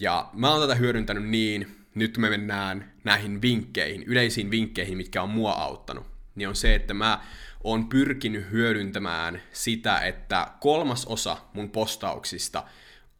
Ja 0.00 0.30
mä 0.32 0.50
oon 0.50 0.60
tätä 0.60 0.74
hyödyntänyt 0.74 1.28
niin, 1.28 1.86
nyt 1.94 2.18
me 2.18 2.30
mennään 2.30 2.92
näihin 3.04 3.42
vinkkeihin, 3.42 4.02
yleisiin 4.02 4.50
vinkkeihin, 4.50 4.96
mitkä 4.96 5.22
on 5.22 5.30
mua 5.30 5.52
auttanut, 5.52 6.06
niin 6.34 6.48
on 6.48 6.56
se, 6.56 6.74
että 6.74 6.94
mä 6.94 7.24
on 7.64 7.88
pyrkinyt 7.88 8.50
hyödyntämään 8.50 9.42
sitä, 9.52 9.98
että 9.98 10.46
kolmas 10.60 11.06
osa 11.06 11.36
mun 11.52 11.70
postauksista 11.70 12.64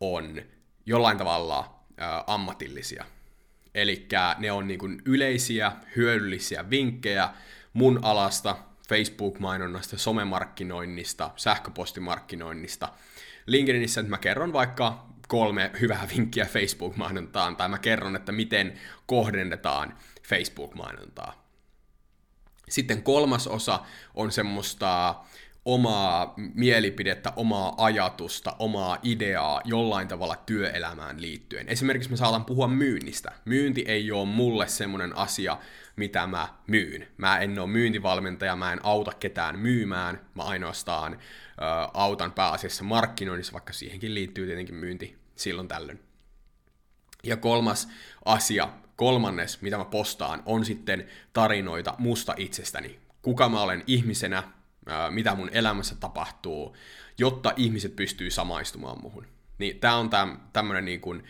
on 0.00 0.42
jollain 0.86 1.18
tavalla 1.18 1.84
ä, 2.00 2.24
ammatillisia. 2.26 3.04
Eli 3.74 4.06
ne 4.38 4.52
on 4.52 4.66
niin 4.66 4.78
kuin 4.78 5.02
yleisiä, 5.04 5.72
hyödyllisiä 5.96 6.70
vinkkejä 6.70 7.30
mun 7.72 8.00
alasta, 8.02 8.56
Facebook-mainonnasta, 8.88 9.98
somemarkkinoinnista, 9.98 11.30
sähköpostimarkkinoinnista. 11.36 12.88
LinkedInissä 13.46 14.00
että 14.00 14.10
mä 14.10 14.18
kerron 14.18 14.52
vaikka 14.52 15.06
kolme 15.28 15.70
hyvää 15.80 16.08
vinkkiä 16.16 16.44
Facebook-mainontaan, 16.44 17.56
tai 17.56 17.68
mä 17.68 17.78
kerron, 17.78 18.16
että 18.16 18.32
miten 18.32 18.80
kohdennetaan 19.06 19.96
Facebook-mainontaa. 20.22 21.44
Sitten 22.68 23.02
kolmas 23.02 23.46
osa 23.46 23.80
on 24.14 24.32
semmoista 24.32 25.14
omaa 25.64 26.34
mielipidettä, 26.54 27.32
omaa 27.36 27.74
ajatusta, 27.76 28.56
omaa 28.58 28.98
ideaa 29.02 29.60
jollain 29.64 30.08
tavalla 30.08 30.36
työelämään 30.36 31.22
liittyen. 31.22 31.68
Esimerkiksi 31.68 32.10
mä 32.10 32.16
saatan 32.16 32.44
puhua 32.44 32.68
myynnistä. 32.68 33.32
Myynti 33.44 33.84
ei 33.88 34.12
ole 34.12 34.28
mulle 34.28 34.68
semmoinen 34.68 35.16
asia, 35.16 35.58
mitä 35.96 36.26
mä 36.26 36.48
myyn. 36.66 37.08
Mä 37.16 37.38
en 37.38 37.58
ole 37.58 37.68
myyntivalmentaja, 37.68 38.56
mä 38.56 38.72
en 38.72 38.80
auta 38.82 39.12
ketään 39.12 39.58
myymään, 39.58 40.20
mä 40.34 40.42
ainoastaan 40.42 41.12
ö, 41.12 41.18
autan 41.94 42.32
pääasiassa 42.32 42.84
markkinoinnissa, 42.84 43.52
vaikka 43.52 43.72
siihenkin 43.72 44.14
liittyy 44.14 44.46
tietenkin 44.46 44.74
myynti 44.74 45.18
silloin 45.36 45.68
tällöin. 45.68 46.00
Ja 47.22 47.36
kolmas 47.36 47.88
asia 48.24 48.68
kolmannes, 48.96 49.62
mitä 49.62 49.78
mä 49.78 49.84
postaan, 49.84 50.42
on 50.46 50.64
sitten 50.64 51.06
tarinoita 51.32 51.94
musta 51.98 52.34
itsestäni. 52.36 52.98
Kuka 53.22 53.48
mä 53.48 53.62
olen 53.62 53.84
ihmisenä, 53.86 54.42
mitä 55.10 55.34
mun 55.34 55.50
elämässä 55.52 55.94
tapahtuu, 55.94 56.76
jotta 57.18 57.52
ihmiset 57.56 57.96
pystyy 57.96 58.30
samaistumaan 58.30 59.02
muhun. 59.02 59.26
Niin 59.58 59.80
tää 59.80 59.96
on 59.96 60.10
täm, 60.10 60.40
tämmönen 60.52 60.84
niin 60.84 61.00
kuin 61.00 61.24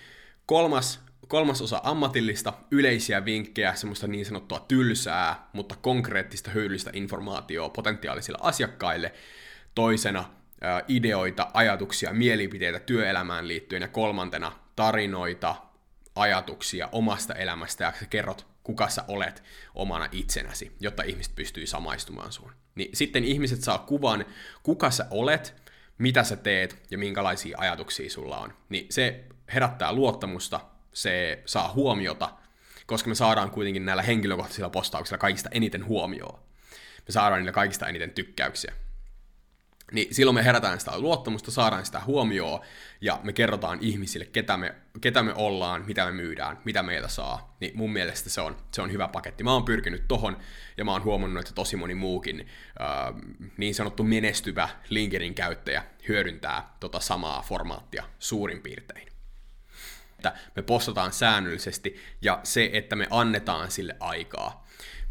kolmas, 0.47 1.01
kolmas 1.29 1.63
osa 1.63 1.81
ammatillista, 1.85 2.53
yleisiä 2.71 3.25
vinkkejä, 3.25 3.75
semmoista 3.75 4.07
niin 4.07 4.27
sanottua 4.27 4.65
tylsää, 4.69 5.49
mutta 5.53 5.77
konkreettista 5.77 6.51
hyödyllistä 6.51 6.91
informaatiota 6.93 7.73
potentiaalisille 7.73 8.39
asiakkaille. 8.43 9.15
Toisena 9.75 10.25
ideoita, 10.89 11.51
ajatuksia, 11.55 12.13
mielipiteitä 12.13 12.81
työelämään 12.81 13.49
liittyen 13.49 13.83
ja 13.83 13.89
kolmantena 13.89 14.53
tarinoita, 14.77 15.55
ajatuksia 16.17 16.89
omasta 16.93 17.35
elämästä 17.35 17.85
ja 17.85 17.93
sä 18.01 18.07
kerrot, 18.07 18.54
kuka 18.64 18.88
sä 18.88 19.04
olet 19.09 19.42
omana 19.75 20.09
itsenäsi, 20.12 20.73
jotta 20.80 21.02
ihmiset 21.02 21.35
pystyy 21.35 21.66
samaistumaan 21.66 22.33
sun. 22.33 22.52
Niin 22.75 22.97
sitten 22.97 23.25
ihmiset 23.25 23.62
saa 23.62 23.78
kuvan, 23.78 24.25
kuka 24.62 24.90
sä 24.90 25.06
olet, 25.11 25.54
mitä 25.99 26.25
sä 26.25 26.37
teet 26.37 26.83
ja 26.90 26.99
minkälaisia 26.99 27.59
ajatuksia 27.59 28.11
sulla 28.11 28.38
on. 28.38 28.52
Niin 28.68 28.87
se 28.90 29.25
herättää 29.54 29.92
luottamusta, 29.92 30.61
se 30.92 31.42
saa 31.47 31.73
huomiota, 31.73 32.30
koska 32.87 33.09
me 33.09 33.14
saadaan 33.14 33.50
kuitenkin 33.50 33.85
näillä 33.85 34.02
henkilökohtaisilla 34.02 34.71
postauksilla 34.71 35.18
kaikista 35.18 35.49
eniten 35.52 35.87
huomioon. 35.87 36.38
Me 37.06 37.12
saadaan 37.12 37.40
niillä 37.40 37.52
kaikista 37.52 37.88
eniten 37.88 38.11
tykkäyksiä. 38.11 38.75
Niin 39.93 40.14
silloin 40.14 40.35
me 40.35 40.45
herätään 40.45 40.79
sitä 40.79 40.99
luottamusta, 40.99 41.50
saadaan 41.50 41.87
sitä 41.87 42.00
huomioon 42.00 42.61
ja 43.00 43.21
me 43.23 43.33
kerrotaan 43.33 43.79
ihmisille, 43.81 44.25
ketä 44.25 44.57
me, 44.57 44.75
ketä 45.00 45.23
me 45.23 45.33
ollaan, 45.35 45.85
mitä 45.87 46.05
me 46.05 46.12
myydään, 46.12 46.59
mitä 46.64 46.83
meiltä 46.83 47.09
saa. 47.09 47.57
Niin 47.61 47.73
mun 47.75 47.93
mielestä 47.93 48.31
se 48.31 48.41
on, 48.41 48.57
se 48.73 48.83
on 48.83 48.93
hyvä 48.93 49.09
paketti. 49.09 49.45
Mä 49.45 49.53
oon 49.53 49.64
pyrkinyt 49.64 50.05
tohon 50.09 50.37
ja 50.76 50.85
mä 50.85 50.93
oon 50.93 51.05
huomannut, 51.05 51.41
että 51.41 51.55
tosi 51.55 51.76
moni 51.76 51.95
muukin 51.95 52.41
äh, 52.81 53.23
niin 53.57 53.75
sanottu 53.75 54.03
menestyvä 54.03 54.69
LinkedIn 54.88 55.35
käyttäjä 55.35 55.85
hyödyntää 56.09 56.76
tota 56.81 57.00
samaa 57.00 57.43
formaattia 57.43 58.05
suurin 58.19 58.61
piirtein. 58.61 59.09
että 60.17 60.41
me 60.57 60.62
postataan 60.62 61.12
säännöllisesti 61.12 62.00
ja 62.23 62.41
se, 62.43 62.71
että 62.73 62.97
me 62.97 63.07
annetaan 63.11 63.71
sille 63.71 63.97
aikaa. 64.00 64.63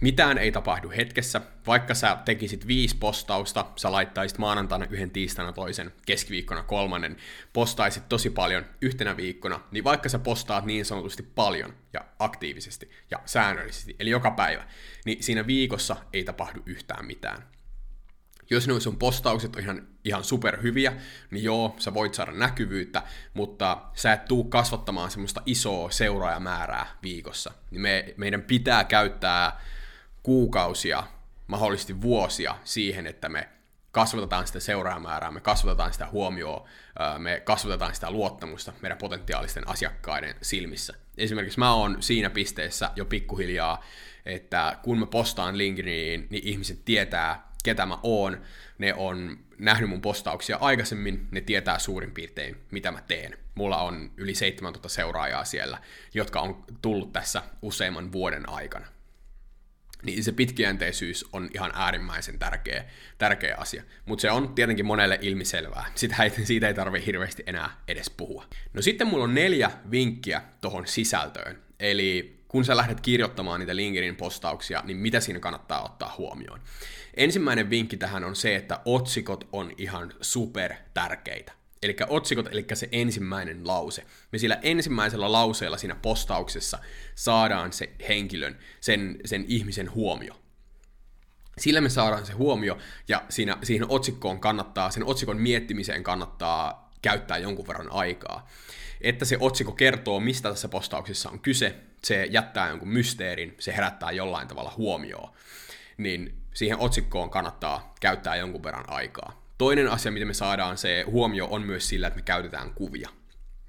Mitään 0.03 0.37
ei 0.37 0.51
tapahdu 0.51 0.89
hetkessä, 0.89 1.41
vaikka 1.67 1.93
sä 1.93 2.17
tekisit 2.25 2.67
viisi 2.67 2.97
postausta, 2.97 3.65
sä 3.75 3.91
laittaisit 3.91 4.37
maanantaina 4.37 4.85
yhden, 4.89 5.11
tiistaina 5.11 5.53
toisen, 5.53 5.93
keskiviikkona 6.05 6.63
kolmannen, 6.63 7.17
postaisit 7.53 8.09
tosi 8.09 8.29
paljon 8.29 8.65
yhtenä 8.81 9.17
viikkona, 9.17 9.59
niin 9.71 9.83
vaikka 9.83 10.09
sä 10.09 10.19
postaat 10.19 10.65
niin 10.65 10.85
sanotusti 10.85 11.23
paljon 11.23 11.73
ja 11.93 12.05
aktiivisesti 12.19 12.91
ja 13.11 13.19
säännöllisesti, 13.25 13.95
eli 13.99 14.09
joka 14.09 14.31
päivä, 14.31 14.67
niin 15.05 15.23
siinä 15.23 15.47
viikossa 15.47 15.95
ei 16.13 16.23
tapahdu 16.23 16.63
yhtään 16.65 17.05
mitään. 17.05 17.47
Jos 18.49 18.67
ne 18.67 18.79
sun 18.79 18.97
postaukset 18.97 19.55
on 19.55 19.61
ihan, 19.61 19.87
ihan 20.03 20.23
superhyviä, 20.23 20.93
niin 21.31 21.43
joo, 21.43 21.75
sä 21.79 21.93
voit 21.93 22.13
saada 22.13 22.31
näkyvyyttä, 22.31 23.03
mutta 23.33 23.81
sä 23.93 24.13
et 24.13 24.25
tuu 24.25 24.43
kasvattamaan 24.43 25.11
semmoista 25.11 25.41
isoa 25.45 25.91
seuraajamäärää 25.91 26.87
viikossa. 27.03 27.51
Niin 27.71 27.81
me, 27.81 28.13
meidän 28.17 28.41
pitää 28.41 28.83
käyttää 28.83 29.59
kuukausia, 30.23 31.03
mahdollisesti 31.47 32.01
vuosia 32.01 32.55
siihen, 32.63 33.07
että 33.07 33.29
me 33.29 33.49
kasvatetaan 33.91 34.47
sitä 34.47 34.59
seuraajamäärää, 34.59 35.31
me 35.31 35.41
kasvatetaan 35.41 35.93
sitä 35.93 36.07
huomioon, 36.07 36.67
me 37.17 37.41
kasvatetaan 37.45 37.95
sitä 37.95 38.11
luottamusta 38.11 38.73
meidän 38.81 38.97
potentiaalisten 38.97 39.67
asiakkaiden 39.67 40.35
silmissä. 40.41 40.93
Esimerkiksi 41.17 41.59
mä 41.59 41.73
oon 41.73 42.03
siinä 42.03 42.29
pisteessä 42.29 42.91
jo 42.95 43.05
pikkuhiljaa, 43.05 43.83
että 44.25 44.79
kun 44.83 44.99
mä 44.99 45.05
postaan 45.05 45.57
LinkedIniin, 45.57 46.27
niin 46.29 46.47
ihmiset 46.47 46.85
tietää, 46.85 47.51
ketä 47.63 47.85
mä 47.85 47.97
oon, 48.03 48.41
ne 48.77 48.93
on 48.93 49.39
nähnyt 49.59 49.89
mun 49.89 50.01
postauksia 50.01 50.57
aikaisemmin, 50.61 51.27
ne 51.31 51.41
tietää 51.41 51.79
suurin 51.79 52.11
piirtein, 52.11 52.57
mitä 52.71 52.91
mä 52.91 53.01
teen. 53.01 53.37
Mulla 53.55 53.77
on 53.77 54.11
yli 54.17 54.35
7000 54.35 54.89
seuraajaa 54.89 55.45
siellä, 55.45 55.77
jotka 56.13 56.41
on 56.41 56.63
tullut 56.81 57.13
tässä 57.13 57.43
useamman 57.61 58.11
vuoden 58.11 58.49
aikana 58.49 58.92
niin 60.03 60.23
se 60.23 60.31
pitkäjänteisyys 60.31 61.25
on 61.33 61.49
ihan 61.53 61.71
äärimmäisen 61.75 62.39
tärkeä, 62.39 62.85
tärkeä 63.17 63.55
asia. 63.57 63.83
Mutta 64.05 64.21
se 64.21 64.31
on 64.31 64.55
tietenkin 64.55 64.85
monelle 64.85 65.19
ilmiselvää. 65.21 65.85
Sitä 65.95 66.23
ei, 66.23 66.29
siitä 66.29 66.67
ei 66.67 66.73
tarvitse 66.73 67.05
hirveästi 67.05 67.43
enää 67.45 67.69
edes 67.87 68.09
puhua. 68.09 68.45
No 68.73 68.81
sitten 68.81 69.07
mulla 69.07 69.23
on 69.23 69.35
neljä 69.35 69.71
vinkkiä 69.91 70.41
tuohon 70.61 70.87
sisältöön. 70.87 71.61
Eli 71.79 72.43
kun 72.47 72.65
sä 72.65 72.77
lähdet 72.77 73.01
kirjoittamaan 73.01 73.59
niitä 73.59 73.75
LinkedIn 73.75 74.15
postauksia, 74.15 74.81
niin 74.85 74.97
mitä 74.97 75.19
siinä 75.19 75.39
kannattaa 75.39 75.83
ottaa 75.83 76.15
huomioon? 76.17 76.59
Ensimmäinen 77.17 77.69
vinkki 77.69 77.97
tähän 77.97 78.23
on 78.23 78.35
se, 78.35 78.55
että 78.55 78.79
otsikot 78.85 79.47
on 79.51 79.71
ihan 79.77 80.13
super 80.21 80.73
tärkeitä. 80.93 81.51
Eli 81.83 81.95
otsikot, 82.07 82.47
eli 82.51 82.65
se 82.73 82.89
ensimmäinen 82.91 83.67
lause. 83.67 84.05
Me 84.31 84.37
sillä 84.37 84.59
ensimmäisellä 84.61 85.31
lauseella 85.31 85.77
siinä 85.77 85.95
postauksessa 85.95 86.79
saadaan 87.15 87.73
se 87.73 87.89
henkilön, 88.09 88.57
sen, 88.81 89.19
sen 89.25 89.45
ihmisen 89.47 89.93
huomio. 89.93 90.39
Sillä 91.57 91.81
me 91.81 91.89
saadaan 91.89 92.25
se 92.25 92.33
huomio, 92.33 92.77
ja 93.07 93.23
siinä, 93.29 93.57
siihen 93.63 93.89
otsikkoon 93.89 94.39
kannattaa, 94.39 94.91
sen 94.91 95.05
otsikon 95.05 95.41
miettimiseen 95.41 96.03
kannattaa 96.03 96.91
käyttää 97.01 97.37
jonkun 97.37 97.67
verran 97.67 97.91
aikaa. 97.91 98.47
Että 99.01 99.25
se 99.25 99.37
otsikko 99.39 99.71
kertoo, 99.71 100.19
mistä 100.19 100.49
tässä 100.49 100.69
postauksessa 100.69 101.29
on 101.29 101.39
kyse, 101.39 101.75
se 102.03 102.25
jättää 102.25 102.69
jonkun 102.69 102.89
mysteerin, 102.89 103.55
se 103.59 103.75
herättää 103.75 104.11
jollain 104.11 104.47
tavalla 104.47 104.73
huomioon. 104.77 105.33
Niin 105.97 106.37
siihen 106.53 106.79
otsikkoon 106.79 107.29
kannattaa 107.29 107.93
käyttää 108.01 108.35
jonkun 108.35 108.63
verran 108.63 108.89
aikaa. 108.89 109.42
Toinen 109.57 109.91
asia, 109.91 110.11
miten 110.11 110.27
me 110.27 110.33
saadaan 110.33 110.77
se 110.77 111.03
huomio, 111.07 111.47
on 111.51 111.61
myös 111.61 111.89
sillä, 111.89 112.07
että 112.07 112.19
me 112.19 112.23
käytetään 112.23 112.73
kuvia. 112.73 113.09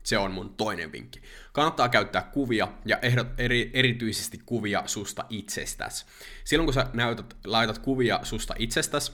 Se 0.03 0.19
on 0.19 0.33
mun 0.33 0.55
toinen 0.55 0.93
vinkki. 0.93 1.23
Kannattaa 1.53 1.89
käyttää 1.89 2.23
kuvia 2.23 2.69
ja 2.85 2.99
ehdot, 3.03 3.27
eri, 3.39 3.71
erityisesti 3.75 4.39
kuvia 4.47 4.83
susta 4.87 5.25
itsestäsi. 5.29 6.07
Silloin 6.45 6.67
kun 6.67 6.75
sä 6.75 6.87
näytät, 6.93 7.37
laitat 7.45 7.79
kuvia 7.79 8.21
susta 8.23 8.55
itsestäsi, 8.59 9.13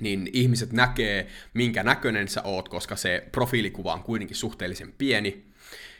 niin 0.00 0.30
ihmiset 0.32 0.72
näkee, 0.72 1.28
minkä 1.54 1.82
näköinen 1.82 2.28
sä 2.28 2.42
oot, 2.42 2.68
koska 2.68 2.96
se 2.96 3.28
profiilikuva 3.32 3.92
on 3.92 4.02
kuitenkin 4.02 4.36
suhteellisen 4.36 4.92
pieni. 4.92 5.44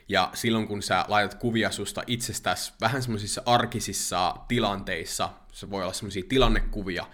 Ja 0.08 0.30
silloin 0.34 0.68
kun 0.68 0.82
sä 0.82 1.04
laitat 1.08 1.38
kuvia 1.38 1.70
susta 1.70 2.02
itsestäsi 2.06 2.72
vähän 2.80 3.02
semmoisissa 3.02 3.42
arkisissa 3.46 4.36
tilanteissa, 4.48 5.30
se 5.52 5.70
voi 5.70 5.82
olla 5.82 5.92
semmoisia 5.92 6.22
tilannekuvia, 6.28 7.06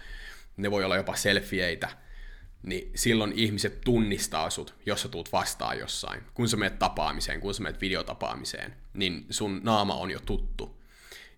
ne 0.57 0.71
voi 0.71 0.83
olla 0.83 0.95
jopa 0.95 1.15
selfieitä, 1.15 1.89
niin 2.63 2.91
silloin 2.95 3.33
ihmiset 3.35 3.81
tunnistaa 3.81 4.49
sut, 4.49 4.75
jos 4.85 5.01
sä 5.01 5.09
tuut 5.09 5.31
vastaan 5.31 5.79
jossain. 5.79 6.23
Kun 6.33 6.49
sä 6.49 6.57
menet 6.57 6.79
tapaamiseen, 6.79 7.41
kun 7.41 7.53
sä 7.53 7.63
menet 7.63 7.81
videotapaamiseen, 7.81 8.75
niin 8.93 9.25
sun 9.29 9.61
naama 9.63 9.95
on 9.95 10.11
jo 10.11 10.19
tuttu. 10.19 10.81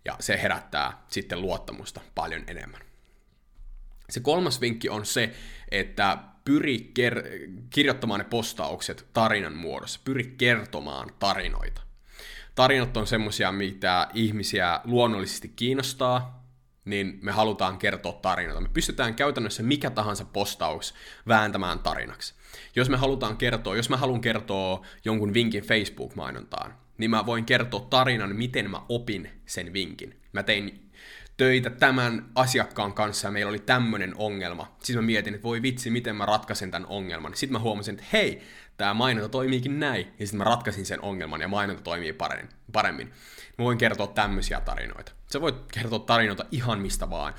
Ja 0.06 0.16
se 0.20 0.42
herättää 0.42 1.04
sitten 1.08 1.42
luottamusta 1.42 2.02
paljon 2.16 2.44
enemmän. 2.48 2.82
Se 4.10 4.20
kolmas 4.20 4.62
vinkki 4.62 4.90
on 4.90 5.06
se, 5.06 5.34
että 5.72 6.18
pyri 6.46 6.92
ker- 7.00 7.50
kirjoittamaan 7.70 8.20
ne 8.20 8.26
postaukset 8.30 9.06
tarinan 9.14 9.58
muodossa. 9.58 10.00
Pyri 10.04 10.36
kertomaan 10.38 11.10
tarinoita. 11.20 11.82
Tarinat 12.56 12.98
on 12.98 13.08
semmosia, 13.08 13.52
mitä 13.52 14.08
ihmisiä 14.14 14.82
luonnollisesti 14.84 15.54
kiinnostaa, 15.56 16.43
niin 16.86 17.20
me 17.22 17.32
halutaan 17.32 17.78
kertoa 17.78 18.14
tarinoita. 18.14 18.62
Me 18.62 18.70
pystytään 18.74 19.16
käytännössä 19.16 19.64
mikä 19.64 19.90
tahansa 19.90 20.26
postaus 20.26 20.94
vääntämään 21.28 21.80
tarinaksi. 21.80 22.34
Jos 22.76 22.90
me 22.90 22.98
halutaan 22.98 23.38
kertoa, 23.38 23.76
jos 23.76 23.90
mä 23.90 23.98
haluan 23.98 24.22
kertoa 24.22 24.86
jonkun 25.06 25.34
vinkin 25.34 25.64
Facebook-mainontaan, 25.64 26.74
niin 26.98 27.12
mä 27.12 27.26
voin 27.26 27.46
kertoa 27.46 27.88
tarinan, 27.90 28.36
miten 28.36 28.72
mä 28.72 28.82
opin 28.90 29.30
sen 29.46 29.74
vinkin. 29.74 30.22
Mä 30.34 30.44
tein 30.44 30.92
töitä 31.38 31.70
tämän 31.70 32.26
asiakkaan 32.36 32.94
kanssa 32.94 33.28
ja 33.28 33.32
meillä 33.32 33.50
oli 33.50 33.60
tämmöinen 33.60 34.14
ongelma. 34.18 34.76
Sitten 34.80 35.04
mä 35.04 35.06
mietin, 35.06 35.34
että 35.34 35.44
voi 35.44 35.62
vitsi, 35.62 35.90
miten 35.90 36.16
mä 36.16 36.26
ratkaisen 36.26 36.72
tämän 36.72 36.90
ongelman. 36.90 37.36
Sitten 37.36 37.54
mä 37.54 37.60
huomasin, 37.60 37.94
että 37.96 38.06
hei, 38.14 38.42
tämä 38.78 38.94
mainonta 38.94 39.30
toimiikin 39.30 39.80
näin. 39.80 40.14
Ja 40.20 40.26
sitten 40.28 40.38
mä 40.38 40.44
ratkaisin 40.44 40.86
sen 40.86 41.02
ongelman 41.02 41.42
ja 41.42 41.48
mainonta 41.48 41.84
toimii 41.84 42.14
paremmin. 42.72 43.08
Mä 43.58 43.66
voin 43.66 43.78
kertoa 43.78 44.08
tämmöisiä 44.08 44.62
tarinoita. 44.62 45.12
Sä 45.28 45.42
voit 45.42 45.56
kertoa 45.74 46.00
tarinoita 46.00 46.46
ihan 46.52 46.80
mistä 46.80 47.10
vaan. 47.10 47.34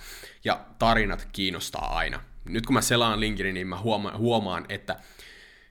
Ja 0.44 0.64
tarinat 0.78 1.28
kiinnostaa 1.32 1.96
aina. 1.96 2.20
Nyt 2.44 2.66
kun 2.66 2.74
mä 2.74 2.80
selaan 2.80 3.20
linkin, 3.20 3.54
niin 3.54 3.66
mä 3.66 3.78
huomaan, 4.18 4.66
että 4.68 4.96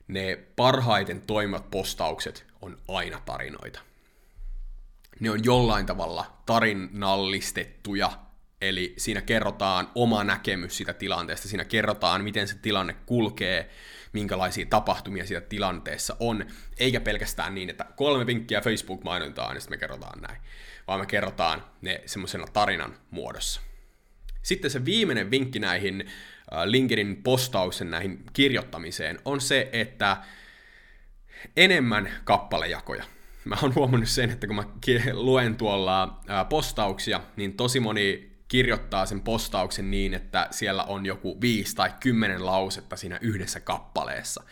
ne 0.07 0.39
parhaiten 0.55 1.21
toimivat 1.21 1.71
postaukset 1.71 2.45
on 2.61 2.77
aina 2.87 3.21
tarinoita. 3.25 3.79
Ne 5.19 5.31
on 5.31 5.43
jollain 5.43 5.85
tavalla 5.85 6.33
tarinallistettuja, 6.45 8.11
eli 8.61 8.93
siinä 8.97 9.21
kerrotaan 9.21 9.89
oma 9.95 10.23
näkemys 10.23 10.77
siitä 10.77 10.93
tilanteesta, 10.93 11.47
siinä 11.47 11.65
kerrotaan, 11.65 12.23
miten 12.23 12.47
se 12.47 12.55
tilanne 12.55 12.95
kulkee, 13.05 13.69
minkälaisia 14.13 14.65
tapahtumia 14.65 15.25
siitä 15.25 15.41
tilanteessa 15.41 16.15
on, 16.19 16.45
eikä 16.77 17.01
pelkästään 17.01 17.55
niin, 17.55 17.69
että 17.69 17.85
kolme 17.95 18.25
vinkkiä 18.25 18.61
Facebook-mainontaan, 18.61 19.55
ja 19.55 19.61
sitten 19.61 19.77
me 19.77 19.79
kerrotaan 19.79 20.21
näin, 20.21 20.41
vaan 20.87 20.99
me 20.99 21.05
kerrotaan 21.05 21.63
ne 21.81 22.03
semmoisena 22.05 22.47
tarinan 22.53 22.95
muodossa. 23.11 23.61
Sitten 24.43 24.71
se 24.71 24.85
viimeinen 24.85 25.31
vinkki 25.31 25.59
näihin 25.59 26.01
äh, 26.01 26.63
LinkedIn 26.65 27.23
postauksen 27.23 27.91
näihin 27.91 28.23
kirjoittamiseen 28.33 29.19
on 29.25 29.41
se, 29.41 29.69
että 29.71 30.17
enemmän 31.57 32.11
kappalejakoja. 32.23 33.03
Mä 33.45 33.57
oon 33.61 33.75
huomannut 33.75 34.09
sen, 34.09 34.29
että 34.29 34.47
kun 34.47 34.55
mä 34.55 34.63
luen 35.13 35.55
tuolla 35.55 36.03
äh, 36.03 36.49
postauksia, 36.49 37.21
niin 37.35 37.53
tosi 37.53 37.79
moni 37.79 38.32
kirjoittaa 38.53 39.05
sen 39.05 39.21
postauksen 39.21 39.91
niin, 39.91 40.13
että 40.13 40.47
siellä 40.51 40.83
on 40.83 41.05
joku 41.05 41.41
viisi 41.41 41.75
tai 41.75 41.93
kymmenen 41.99 42.45
lausetta 42.45 42.95
siinä 42.95 43.17
yhdessä 43.21 43.59
kappaleessa. 43.59 44.43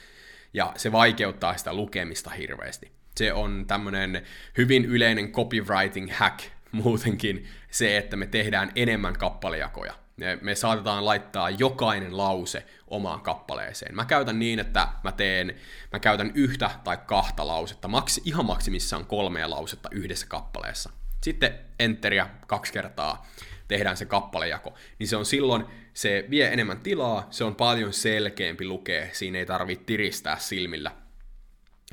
Ja 0.54 0.74
se 0.76 0.92
vaikeuttaa 0.92 1.58
sitä 1.58 1.74
lukemista 1.74 2.30
hirveästi. 2.30 2.92
Se 3.18 3.34
on 3.34 3.66
tämmöinen 3.68 4.24
hyvin 4.58 4.86
yleinen 4.86 5.32
copywriting 5.32 6.12
hack 6.12 6.40
muutenkin, 6.72 7.48
se, 7.72 7.98
että 7.98 8.16
me 8.16 8.28
tehdään 8.28 8.72
enemmän 8.76 9.14
kappalejakoja. 9.14 9.94
Me, 10.42 10.56
saatetaan 10.56 11.06
laittaa 11.06 11.50
jokainen 11.50 12.18
lause 12.18 12.66
omaan 12.88 13.22
kappaleeseen. 13.22 13.96
Mä 13.96 14.06
käytän 14.06 14.40
niin, 14.40 14.60
että 14.60 14.88
mä 15.04 15.12
teen, 15.12 15.56
mä 15.92 16.00
käytän 16.00 16.32
yhtä 16.36 16.70
tai 16.84 16.98
kahta 17.06 17.48
lausetta, 17.48 17.88
maksi, 17.88 18.22
ihan 18.26 18.46
maksimissaan 18.46 19.06
kolmea 19.06 19.50
lausetta 19.50 19.90
yhdessä 19.92 20.28
kappaleessa. 20.30 20.90
Sitten 21.24 21.60
enteriä 21.80 22.30
kaksi 22.48 22.74
kertaa 22.74 23.26
tehdään 23.72 23.98
se 23.98 24.06
kappalejako, 24.06 24.74
niin 25.00 25.08
se 25.08 25.16
on 25.16 25.26
silloin, 25.26 25.66
se 25.94 26.26
vie 26.30 26.54
enemmän 26.54 26.80
tilaa, 26.80 27.28
se 27.30 27.44
on 27.44 27.56
paljon 27.56 27.94
selkeämpi 27.94 28.66
lukea, 28.66 29.08
siinä 29.12 29.40
ei 29.40 29.46
tarvitse 29.46 29.86
tiristää 29.86 30.40
silmillä 30.40 30.92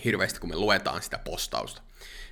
hirveästi, 0.04 0.40
kun 0.40 0.50
me 0.50 0.56
luetaan 0.56 1.02
sitä 1.02 1.18
postausta. 1.18 1.82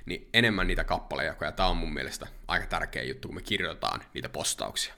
Niin 0.07 0.29
enemmän 0.35 0.67
niitä 0.67 0.85
kappalejakoja, 0.85 1.53
tämä 1.53 1.69
on 1.69 1.77
mun 1.77 1.95
mielestä 1.95 2.27
aika 2.49 2.67
tärkeä 2.67 3.03
juttu, 3.03 3.29
kun 3.29 3.35
me 3.35 3.43
kirjoitetaan 3.43 4.03
niitä 4.15 4.29
postauksia. 4.29 4.95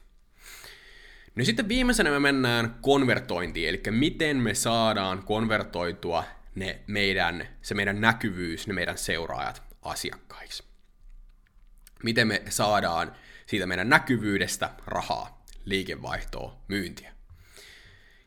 No 1.35 1.45
sitten 1.45 1.69
viimeisenä 1.69 2.11
me 2.11 2.19
mennään 2.19 2.79
konvertointiin, 2.81 3.69
eli 3.69 3.83
miten 3.91 4.37
me 4.37 4.55
saadaan 4.55 5.23
konvertoitua 5.23 6.25
ne 6.55 6.81
meidän, 6.87 7.49
se 7.63 7.75
meidän 7.75 8.01
näkyvyys, 8.01 8.67
ne 8.67 8.75
meidän 8.75 8.99
seuraajat 8.99 9.63
asiakkaiksi. 9.83 10.65
Miten 12.03 12.29
me 12.29 12.43
saadaan 12.49 13.17
siitä 13.49 13.67
meidän 13.67 13.89
näkyvyydestä 13.89 14.71
rahaa, 14.87 15.45
liikevaihtoa, 15.65 16.59
myyntiä. 16.69 17.13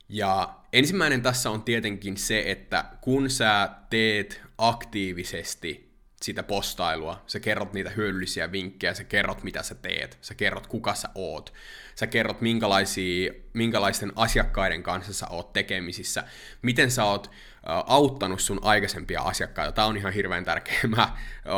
Ja 0.09 0.55
ensimmäinen 0.73 1.21
tässä 1.21 1.49
on 1.49 1.63
tietenkin 1.63 2.17
se, 2.17 2.43
että 2.45 2.85
kun 3.01 3.29
sä 3.29 3.69
teet 3.89 4.41
aktiivisesti 4.57 5.91
sitä 6.21 6.43
postailua, 6.43 7.23
sä 7.27 7.39
kerrot 7.39 7.73
niitä 7.73 7.89
hyödyllisiä 7.89 8.51
vinkkejä, 8.51 8.93
sä 8.93 9.03
kerrot 9.03 9.43
mitä 9.43 9.63
sä 9.63 9.75
teet, 9.75 10.17
sä 10.21 10.35
kerrot 10.35 10.67
kuka 10.67 10.95
sä 10.95 11.09
oot, 11.15 11.53
sä 11.95 12.07
kerrot 12.07 12.41
minkälaisia, 12.41 13.33
minkälaisten 13.53 14.11
asiakkaiden 14.15 14.83
kanssa 14.83 15.13
sä 15.13 15.27
oot 15.27 15.53
tekemisissä, 15.53 16.23
miten 16.61 16.91
sä 16.91 17.03
oot 17.05 17.31
auttanut 17.63 18.39
sun 18.39 18.59
aikaisempia 18.61 19.21
asiakkaita. 19.21 19.71
Tämä 19.71 19.87
on 19.87 19.97
ihan 19.97 20.13
hirveän 20.13 20.45
tärkeää. 20.45 20.87
Mä 20.95 21.17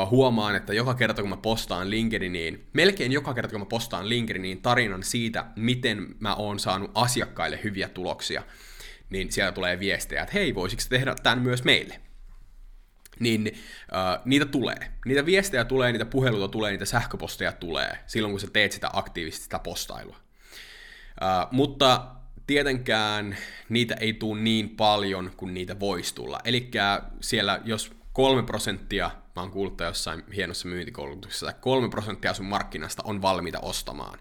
huomaan, 0.09 0.55
että 0.55 0.73
joka 0.73 0.93
kerta 0.93 1.21
kun 1.21 1.29
mä 1.29 1.37
postaan 1.37 1.89
LinkedIniin, 1.89 2.67
melkein 2.73 3.11
joka 3.11 3.33
kerta 3.33 3.51
kun 3.51 3.61
mä 3.61 3.65
postaan 3.65 4.09
LinkedIniin 4.09 4.61
tarinan 4.61 5.03
siitä, 5.03 5.45
miten 5.55 6.15
mä 6.19 6.35
oon 6.35 6.59
saanut 6.59 6.91
asiakkaille 6.95 7.59
hyviä 7.63 7.89
tuloksia, 7.89 8.43
niin 9.09 9.31
sieltä 9.31 9.51
tulee 9.51 9.79
viestejä, 9.79 10.21
että 10.21 10.33
hei, 10.33 10.55
voisiko 10.55 10.83
tehdä 10.89 11.15
tämän 11.23 11.41
myös 11.41 11.63
meille? 11.63 12.01
Niin 13.19 13.47
uh, 13.47 14.21
niitä 14.25 14.45
tulee. 14.45 14.91
Niitä 15.05 15.25
viestejä 15.25 15.65
tulee, 15.65 15.91
niitä 15.91 16.05
puheluita 16.05 16.47
tulee, 16.47 16.71
niitä 16.71 16.85
sähköposteja 16.85 17.51
tulee 17.51 17.97
silloin, 18.07 18.31
kun 18.31 18.39
sä 18.39 18.47
teet 18.53 18.71
sitä 18.71 18.89
aktiivisesti 18.93 19.43
sitä 19.43 19.59
postailua. 19.59 20.15
Uh, 20.15 21.47
mutta 21.51 22.07
tietenkään 22.47 23.37
niitä 23.69 23.95
ei 23.95 24.13
tule 24.13 24.41
niin 24.41 24.69
paljon 24.69 25.31
kuin 25.37 25.53
niitä 25.53 25.79
voisi 25.79 26.15
tulla. 26.15 26.39
Eli 26.45 26.71
siellä, 27.21 27.61
jos 27.65 27.91
kolme 28.13 28.43
prosenttia, 28.43 29.11
mä 29.35 29.41
oon 29.41 29.51
kuullut 29.51 29.79
jossain 29.79 30.23
hienossa 30.35 30.67
myyntikoulutuksessa, 30.67 31.49
että 31.49 31.61
kolme 31.61 31.89
prosenttia 31.89 32.33
sun 32.33 32.45
markkinasta 32.45 33.03
on 33.05 33.21
valmiita 33.21 33.59
ostamaan, 33.59 34.19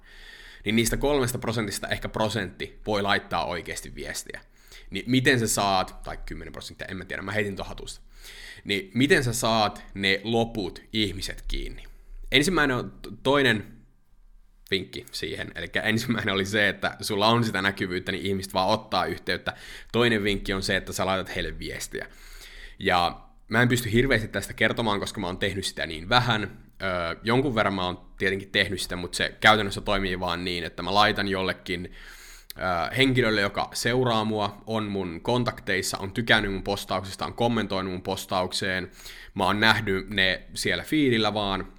niin 0.65 0.77
niistä 0.77 0.97
kolmesta 0.97 1.39
prosentista 1.39 1.89
ehkä 1.89 2.09
prosentti 2.09 2.81
voi 2.87 3.03
laittaa 3.03 3.45
oikeasti 3.45 3.95
viestiä. 3.95 4.41
Niin 4.91 5.05
miten 5.07 5.41
sä 5.41 5.47
saat, 5.47 6.03
tai 6.03 6.19
10 6.27 6.53
prosenttia, 6.53 6.87
en 6.91 6.97
mä 6.97 7.05
tiedä, 7.05 7.23
mä 7.23 7.33
heitin 7.33 7.57
tuohon 7.57 7.77
niin 8.65 8.91
miten 8.95 9.25
sä 9.25 9.33
saat 9.33 9.85
ne 9.95 10.21
loput 10.25 10.83
ihmiset 10.93 11.45
kiinni? 11.49 11.85
Ensimmäinen 12.33 12.77
on 12.77 12.93
toinen 13.23 13.82
vinkki 14.73 15.07
siihen. 15.13 15.53
Eli 15.55 15.67
ensimmäinen 15.83 16.35
oli 16.35 16.45
se, 16.45 16.69
että 16.69 16.97
sulla 17.01 17.29
on 17.29 17.45
sitä 17.45 17.63
näkyvyyttä, 17.63 18.13
niin 18.13 18.27
ihmiset 18.27 18.55
vaan 18.55 18.69
ottaa 18.69 19.05
yhteyttä. 19.05 19.53
Toinen 19.93 20.25
vinkki 20.25 20.53
on 20.53 20.63
se, 20.63 20.77
että 20.77 20.93
sä 20.93 21.07
laitat 21.07 21.35
heille 21.35 21.59
viestiä. 21.59 22.07
Ja 22.79 23.21
mä 23.49 23.63
en 23.63 23.69
pysty 23.69 23.93
hirveästi 23.93 24.29
tästä 24.29 24.55
kertomaan, 24.55 25.01
koska 25.01 25.21
mä 25.21 25.27
oon 25.27 25.39
tehnyt 25.39 25.65
sitä 25.65 25.87
niin 25.87 26.09
vähän. 26.09 26.59
Öö, 26.83 27.17
jonkun 27.23 27.55
verran 27.55 27.75
mä 27.75 27.85
oon 27.85 28.01
tietenkin 28.19 28.51
tehnyt 28.51 28.81
sitä, 28.81 28.97
mutta 28.97 29.17
se 29.17 29.37
käytännössä 29.41 29.81
toimii 29.81 30.21
vaan 30.21 30.45
niin, 30.45 30.65
että 30.65 30.83
mä 30.83 30.95
laitan 30.95 31.29
jollekin 31.29 31.93
öö, 32.59 32.95
henkilölle, 32.97 33.41
joka 33.41 33.71
seuraa 33.73 34.25
mua, 34.25 34.63
on 34.67 34.85
mun 34.85 35.21
kontakteissa, 35.23 35.99
on 35.99 36.13
tykännyt 36.13 36.53
mun 36.53 36.63
postauksista, 36.63 37.27
on 37.27 37.35
kommentoinut 37.35 37.93
mun 37.93 38.03
postaukseen, 38.03 38.91
mä 39.35 39.45
oon 39.45 39.61
nähnyt 39.61 40.11
ne 40.11 40.43
siellä 40.55 40.85
fiilillä 40.85 41.35
vaan, 41.35 41.73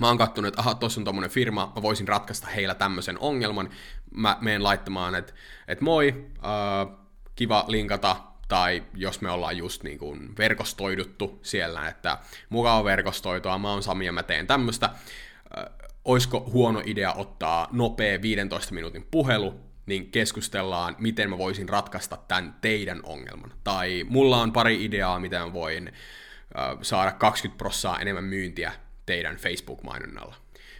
mä 0.00 0.08
oon 0.08 0.18
kattonut, 0.18 0.48
että 0.48 0.60
aha, 0.60 0.74
tuossa 0.74 1.00
on 1.00 1.04
tommonen 1.04 1.30
firma, 1.30 1.72
mä 1.76 1.82
voisin 1.82 2.08
ratkaista 2.08 2.46
heillä 2.46 2.74
tämmöisen 2.74 3.18
ongelman, 3.18 3.70
mä 4.16 4.38
menen 4.40 4.62
laittamaan, 4.62 5.14
että 5.14 5.32
et 5.68 5.80
moi, 5.80 6.30
äh, 6.36 6.96
kiva 7.36 7.64
linkata, 7.68 8.16
tai 8.48 8.82
jos 8.94 9.20
me 9.20 9.30
ollaan 9.30 9.56
just 9.56 9.82
niin 9.82 9.98
kuin 9.98 10.36
verkostoiduttu 10.38 11.38
siellä, 11.42 11.88
että 11.88 12.18
mukava 12.48 12.84
verkostoitua, 12.84 13.58
mä 13.58 13.70
oon 13.70 13.82
Sami 13.82 14.06
ja 14.06 14.12
mä 14.12 14.22
teen 14.22 14.46
tämmöistä, 14.46 14.86
äh, 14.86 15.64
oisko 16.04 16.50
huono 16.52 16.82
idea 16.84 17.12
ottaa 17.12 17.68
nopea 17.72 18.22
15 18.22 18.74
minuutin 18.74 19.06
puhelu, 19.10 19.60
niin 19.86 20.10
keskustellaan, 20.10 20.96
miten 20.98 21.30
mä 21.30 21.38
voisin 21.38 21.68
ratkaista 21.68 22.18
tämän 22.28 22.56
teidän 22.60 23.00
ongelman. 23.02 23.52
Tai 23.64 24.04
mulla 24.08 24.42
on 24.42 24.52
pari 24.52 24.84
ideaa, 24.84 25.20
miten 25.20 25.40
mä 25.40 25.52
voin 25.52 25.88
äh, 25.88 26.78
saada 26.82 27.12
20 27.12 27.58
prossaa 27.58 28.00
enemmän 28.00 28.24
myyntiä 28.24 28.72
teidän 29.06 29.36
Facebook-mainonnalla. 29.36 30.36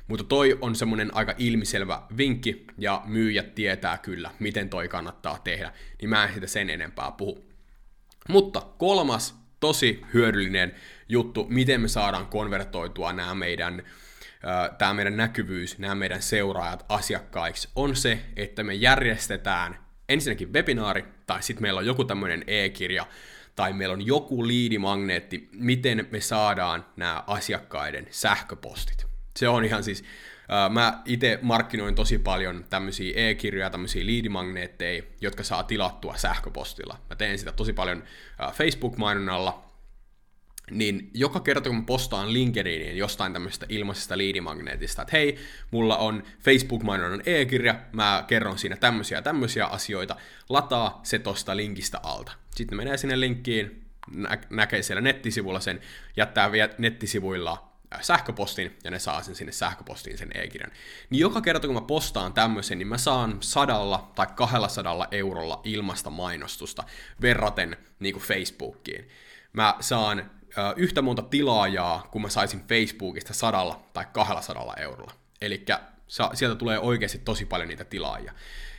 Mutta 0.08 0.24
toi 0.24 0.58
on 0.60 0.74
semmonen 0.74 1.14
aika 1.14 1.34
ilmiselvä 1.38 2.02
vinkki, 2.16 2.64
ja 2.78 3.02
myyjät 3.04 3.54
tietää 3.54 3.98
kyllä, 3.98 4.30
miten 4.38 4.68
toi 4.68 4.88
kannattaa 4.88 5.38
tehdä, 5.44 5.72
niin 6.00 6.08
mä 6.08 6.24
en 6.24 6.34
sitä 6.34 6.46
sen 6.46 6.70
enempää 6.70 7.10
puhu. 7.10 7.50
Mutta 8.28 8.60
kolmas 8.60 9.34
tosi 9.60 10.02
hyödyllinen 10.14 10.74
juttu, 11.08 11.46
miten 11.48 11.80
me 11.80 11.88
saadaan 11.88 12.26
konvertoitua 12.26 13.12
nämä 13.12 13.34
meidän, 13.34 13.82
tämä 14.78 14.94
meidän 14.94 15.16
näkyvyys, 15.16 15.78
nämä 15.78 15.94
meidän 15.94 16.22
seuraajat 16.22 16.84
asiakkaiksi, 16.88 17.68
on 17.76 17.96
se, 17.96 18.20
että 18.36 18.62
me 18.62 18.74
järjestetään 18.74 19.84
ensinnäkin 20.08 20.52
webinaari, 20.52 21.04
tai 21.26 21.42
sitten 21.42 21.62
meillä 21.62 21.78
on 21.78 21.86
joku 21.86 22.04
tämmöinen 22.04 22.44
e-kirja, 22.46 23.06
tai 23.56 23.72
meillä 23.72 23.92
on 23.92 24.06
joku 24.06 24.46
liidimagneetti, 24.46 25.48
miten 25.52 26.08
me 26.10 26.20
saadaan 26.20 26.86
nämä 26.96 27.24
asiakkaiden 27.26 28.06
sähköpostit. 28.10 29.06
Se 29.36 29.48
on 29.48 29.64
ihan 29.64 29.84
siis, 29.84 30.04
mä 30.70 31.02
itse 31.04 31.38
markkinoin 31.42 31.94
tosi 31.94 32.18
paljon 32.18 32.64
tämmöisiä 32.70 33.12
e-kirjoja, 33.16 33.70
tämmöisiä 33.70 34.06
liidimagneetteja, 34.06 35.02
jotka 35.20 35.42
saa 35.42 35.62
tilattua 35.62 36.16
sähköpostilla. 36.16 36.98
Mä 37.10 37.16
teen 37.16 37.38
sitä 37.38 37.52
tosi 37.52 37.72
paljon 37.72 38.04
Facebook-mainonnalla, 38.52 39.64
niin 40.70 41.10
joka 41.14 41.40
kerta 41.40 41.68
kun 41.70 41.86
postaan 41.86 42.32
LinkedIniin 42.32 42.96
jostain 42.96 43.32
tämmöisestä 43.32 43.66
ilmaisesta 43.68 44.18
liidimagneetista, 44.18 45.02
että 45.02 45.16
hei, 45.16 45.38
mulla 45.70 45.96
on 45.96 46.22
Facebook-mainonnan 46.40 47.22
e-kirja, 47.26 47.74
mä 47.92 48.24
kerron 48.26 48.58
siinä 48.58 48.76
tämmöisiä 48.76 49.22
tämmöisiä 49.22 49.66
asioita, 49.66 50.16
lataa 50.48 51.00
se 51.02 51.18
tosta 51.18 51.56
linkistä 51.56 52.00
alta. 52.02 52.32
Sitten 52.56 52.76
menee 52.76 52.96
sinne 52.96 53.20
linkkiin, 53.20 53.84
nä- 54.10 54.38
näkee 54.50 54.82
siellä 54.82 55.00
nettisivulla 55.00 55.60
sen, 55.60 55.80
jättää 56.16 56.50
nettisivuilla 56.78 57.74
sähköpostin, 58.00 58.76
ja 58.84 58.90
ne 58.90 58.98
saa 58.98 59.22
sen 59.22 59.34
sinne 59.34 59.52
sähköpostiin 59.52 60.18
sen 60.18 60.30
e-kirjan. 60.34 60.72
Niin 61.10 61.20
joka 61.20 61.40
kerta, 61.40 61.66
kun 61.66 61.74
mä 61.74 61.80
postaan 61.80 62.32
tämmöisen, 62.32 62.78
niin 62.78 62.88
mä 62.88 62.98
saan 62.98 63.36
sadalla 63.40 64.12
tai 64.14 64.26
kahdella 64.36 64.68
sadalla 64.68 65.08
eurolla 65.10 65.60
ilmasta 65.64 66.10
mainostusta 66.10 66.84
verraten 67.22 67.76
niin 67.98 68.12
kuin 68.12 68.22
Facebookiin. 68.22 69.08
Mä 69.52 69.76
saan 69.80 70.30
yhtä 70.76 71.02
monta 71.02 71.22
tilaajaa, 71.22 72.08
kun 72.10 72.22
mä 72.22 72.28
saisin 72.28 72.64
Facebookista 72.68 73.34
sadalla 73.34 73.82
tai 73.92 74.06
kahdella 74.12 74.42
sadalla 74.42 74.74
eurolla. 74.74 75.12
Eli 75.40 75.64
sieltä 76.34 76.56
tulee 76.56 76.78
oikeasti 76.78 77.18
tosi 77.18 77.44
paljon 77.44 77.68
niitä 77.68 77.84
tilaajia. 77.84 78.32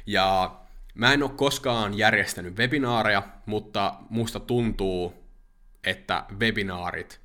Ja 0.05 0.55
mä 0.93 1.13
en 1.13 1.23
ole 1.23 1.31
koskaan 1.31 1.97
järjestänyt 1.97 2.57
webinaareja, 2.57 3.23
mutta 3.45 3.95
musta 4.09 4.39
tuntuu, 4.39 5.13
että 5.83 6.25
webinaarit 6.39 7.19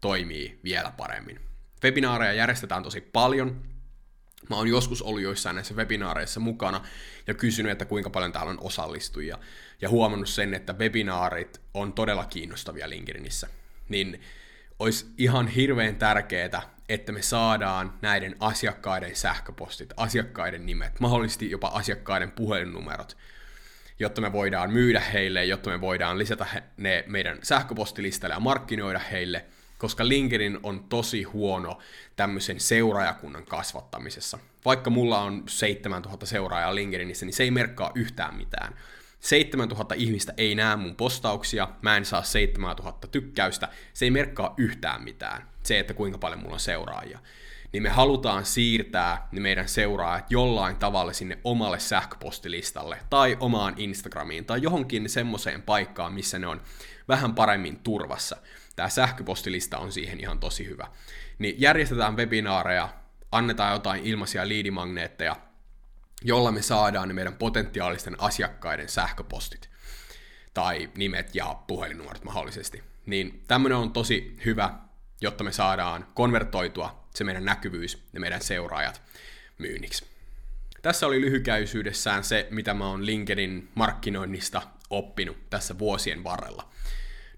toimii 0.00 0.60
vielä 0.64 0.92
paremmin. 0.96 1.40
Webinaareja 1.84 2.32
järjestetään 2.32 2.82
tosi 2.82 3.00
paljon. 3.00 3.62
Mä 4.50 4.56
oon 4.56 4.68
joskus 4.68 5.02
ollut 5.02 5.22
joissain 5.22 5.56
näissä 5.56 5.74
webinaareissa 5.74 6.40
mukana 6.40 6.80
ja 7.26 7.34
kysynyt, 7.34 7.72
että 7.72 7.84
kuinka 7.84 8.10
paljon 8.10 8.32
täällä 8.32 8.50
on 8.50 8.60
osallistujia. 8.60 9.38
Ja 9.80 9.88
huomannut 9.88 10.28
sen, 10.28 10.54
että 10.54 10.72
webinaarit 10.72 11.60
on 11.74 11.92
todella 11.92 12.24
kiinnostavia 12.24 12.90
LinkedInissä 12.90 13.48
niin 13.88 14.20
olisi 14.78 15.06
ihan 15.18 15.48
hirveän 15.48 15.96
tärkeää, 15.96 16.62
että 16.88 17.12
me 17.12 17.22
saadaan 17.22 17.92
näiden 18.02 18.36
asiakkaiden 18.40 19.16
sähköpostit, 19.16 19.92
asiakkaiden 19.96 20.66
nimet, 20.66 21.00
mahdollisesti 21.00 21.50
jopa 21.50 21.68
asiakkaiden 21.68 22.30
puhelinnumerot, 22.30 23.16
jotta 23.98 24.20
me 24.20 24.32
voidaan 24.32 24.70
myydä 24.70 25.00
heille, 25.00 25.44
jotta 25.44 25.70
me 25.70 25.80
voidaan 25.80 26.18
lisätä 26.18 26.46
ne 26.76 27.04
meidän 27.06 27.38
sähköpostilistalle 27.42 28.34
ja 28.34 28.40
markkinoida 28.40 28.98
heille, 28.98 29.44
koska 29.78 30.08
LinkedIn 30.08 30.58
on 30.62 30.84
tosi 30.84 31.22
huono 31.22 31.78
tämmöisen 32.16 32.60
seuraajakunnan 32.60 33.46
kasvattamisessa. 33.46 34.38
Vaikka 34.64 34.90
mulla 34.90 35.20
on 35.20 35.42
7000 35.48 36.26
seuraajaa 36.26 36.74
LinkedInissä, 36.74 37.26
niin 37.26 37.34
se 37.34 37.42
ei 37.42 37.50
merkkaa 37.50 37.92
yhtään 37.94 38.34
mitään 38.34 38.74
7000 39.26 39.94
ihmistä 39.94 40.34
ei 40.36 40.54
näe 40.54 40.76
mun 40.76 40.96
postauksia, 40.96 41.68
mä 41.82 41.96
en 41.96 42.04
saa 42.04 42.22
7000 42.22 43.08
tykkäystä, 43.08 43.68
se 43.92 44.04
ei 44.04 44.10
merkkaa 44.10 44.54
yhtään 44.56 45.02
mitään, 45.02 45.48
se, 45.62 45.78
että 45.78 45.94
kuinka 45.94 46.18
paljon 46.18 46.40
mulla 46.40 46.54
on 46.54 46.60
seuraajia. 46.60 47.18
Niin 47.72 47.82
me 47.82 47.88
halutaan 47.88 48.44
siirtää 48.44 49.28
ne 49.32 49.40
meidän 49.40 49.68
seuraajat 49.68 50.30
jollain 50.30 50.76
tavalla 50.76 51.12
sinne 51.12 51.38
omalle 51.44 51.78
sähköpostilistalle, 51.78 52.98
tai 53.10 53.36
omaan 53.40 53.74
Instagramiin, 53.76 54.44
tai 54.44 54.62
johonkin 54.62 55.08
semmoiseen 55.08 55.62
paikkaan, 55.62 56.12
missä 56.12 56.38
ne 56.38 56.46
on 56.46 56.60
vähän 57.08 57.34
paremmin 57.34 57.78
turvassa. 57.78 58.36
Tämä 58.76 58.88
sähköpostilista 58.88 59.78
on 59.78 59.92
siihen 59.92 60.20
ihan 60.20 60.38
tosi 60.38 60.66
hyvä. 60.66 60.86
Niin 61.38 61.54
järjestetään 61.58 62.16
webinaareja, 62.16 62.88
annetaan 63.32 63.72
jotain 63.72 64.04
ilmaisia 64.04 64.48
liidimagneetteja, 64.48 65.36
jolla 66.22 66.52
me 66.52 66.62
saadaan 66.62 67.08
ne 67.08 67.14
meidän 67.14 67.36
potentiaalisten 67.36 68.20
asiakkaiden 68.20 68.88
sähköpostit 68.88 69.70
tai 70.54 70.90
nimet 70.96 71.34
ja 71.34 71.56
puhelinnumerot 71.66 72.24
mahdollisesti. 72.24 72.82
Niin 73.06 73.44
tämmöinen 73.48 73.78
on 73.78 73.92
tosi 73.92 74.36
hyvä 74.44 74.86
jotta 75.20 75.44
me 75.44 75.52
saadaan 75.52 76.06
konvertoitua 76.14 77.06
se 77.14 77.24
meidän 77.24 77.44
näkyvyys 77.44 78.02
ja 78.12 78.20
meidän 78.20 78.40
seuraajat 78.40 79.02
myynniksi. 79.58 80.04
Tässä 80.82 81.06
oli 81.06 81.20
lyhykäisyydessään 81.20 82.24
se, 82.24 82.48
mitä 82.50 82.74
mä 82.74 82.86
oon 82.86 83.06
LinkedIn 83.06 83.68
markkinoinnista 83.74 84.62
oppinut 84.90 85.50
tässä 85.50 85.78
vuosien 85.78 86.24
varrella. 86.24 86.68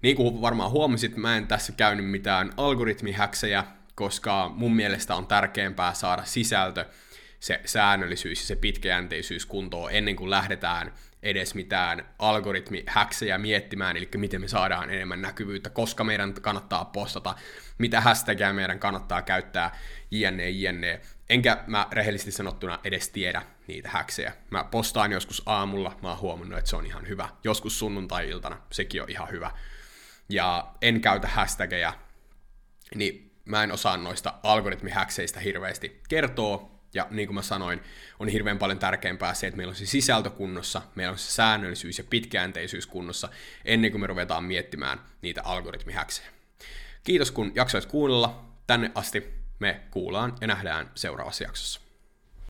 Niin 0.01 0.15
kuin 0.15 0.41
varmaan 0.41 0.71
huomasit, 0.71 1.17
mä 1.17 1.37
en 1.37 1.47
tässä 1.47 1.71
käynyt 1.71 2.09
mitään 2.09 2.53
algoritmihäksejä, 2.57 3.63
koska 3.95 4.51
mun 4.55 4.75
mielestä 4.75 5.15
on 5.15 5.27
tärkeämpää 5.27 5.93
saada 5.93 6.25
sisältö, 6.25 6.85
se 7.39 7.61
säännöllisyys 7.65 8.39
ja 8.39 8.45
se 8.45 8.55
pitkäjänteisyys 8.55 9.45
kuntoon 9.45 9.91
ennen 9.91 10.15
kuin 10.15 10.29
lähdetään 10.29 10.93
edes 11.23 11.55
mitään 11.55 12.05
algoritmihäksejä 12.19 13.37
miettimään, 13.37 13.97
eli 13.97 14.09
miten 14.17 14.41
me 14.41 14.47
saadaan 14.47 14.89
enemmän 14.89 15.21
näkyvyyttä, 15.21 15.69
koska 15.69 16.03
meidän 16.03 16.33
kannattaa 16.33 16.85
postata, 16.85 17.35
mitä 17.77 18.01
hashtagia 18.01 18.53
meidän 18.53 18.79
kannattaa 18.79 19.21
käyttää, 19.21 19.77
jne, 20.11 20.49
jne. 20.49 21.01
Enkä 21.29 21.63
mä 21.67 21.87
rehellisesti 21.91 22.31
sanottuna 22.31 22.79
edes 22.83 23.09
tiedä 23.09 23.41
niitä 23.67 23.89
häksejä. 23.89 24.33
Mä 24.49 24.63
postaan 24.63 25.11
joskus 25.11 25.43
aamulla, 25.45 25.97
mä 26.01 26.09
oon 26.09 26.19
huomannut, 26.19 26.59
että 26.59 26.69
se 26.69 26.75
on 26.75 26.85
ihan 26.85 27.07
hyvä. 27.07 27.29
Joskus 27.43 27.79
sunnuntai-iltana, 27.79 28.57
sekin 28.71 29.01
on 29.01 29.09
ihan 29.09 29.31
hyvä. 29.31 29.51
Ja 30.29 30.73
en 30.81 31.01
käytä 31.01 31.27
hashtageja, 31.27 31.93
niin 32.95 33.31
mä 33.45 33.63
en 33.63 33.71
osaa 33.71 33.97
noista 33.97 34.33
algoritmihäkseistä 34.43 35.39
hirveästi 35.39 36.01
kertoa, 36.09 36.78
ja 36.93 37.07
niin 37.09 37.27
kuin 37.27 37.35
mä 37.35 37.41
sanoin, 37.41 37.81
on 38.19 38.27
hirveän 38.27 38.59
paljon 38.59 38.79
tärkeämpää 38.79 39.33
se, 39.33 39.47
että 39.47 39.57
meillä 39.57 39.71
on 39.71 39.75
se 39.75 39.85
sisältö 39.85 40.29
kunnossa, 40.29 40.81
meillä 40.95 41.11
on 41.11 41.17
se 41.17 41.31
säännöllisyys 41.31 41.97
ja 41.97 42.03
pitkäjänteisyys 42.03 42.87
kunnossa, 42.87 43.29
ennen 43.65 43.91
kuin 43.91 44.01
me 44.01 44.07
ruvetaan 44.07 44.43
miettimään 44.43 44.99
niitä 45.21 45.41
algoritmihäksejä. 45.43 46.27
Kiitos 47.03 47.31
kun 47.31 47.51
jaksoit 47.55 47.85
kuunnella 47.85 48.45
tänne 48.67 48.91
asti. 48.95 49.39
Me 49.59 49.81
kuullaan 49.91 50.35
ja 50.41 50.47
nähdään 50.47 50.91
seuraavassa 50.95 51.43
jaksossa. 51.43 51.88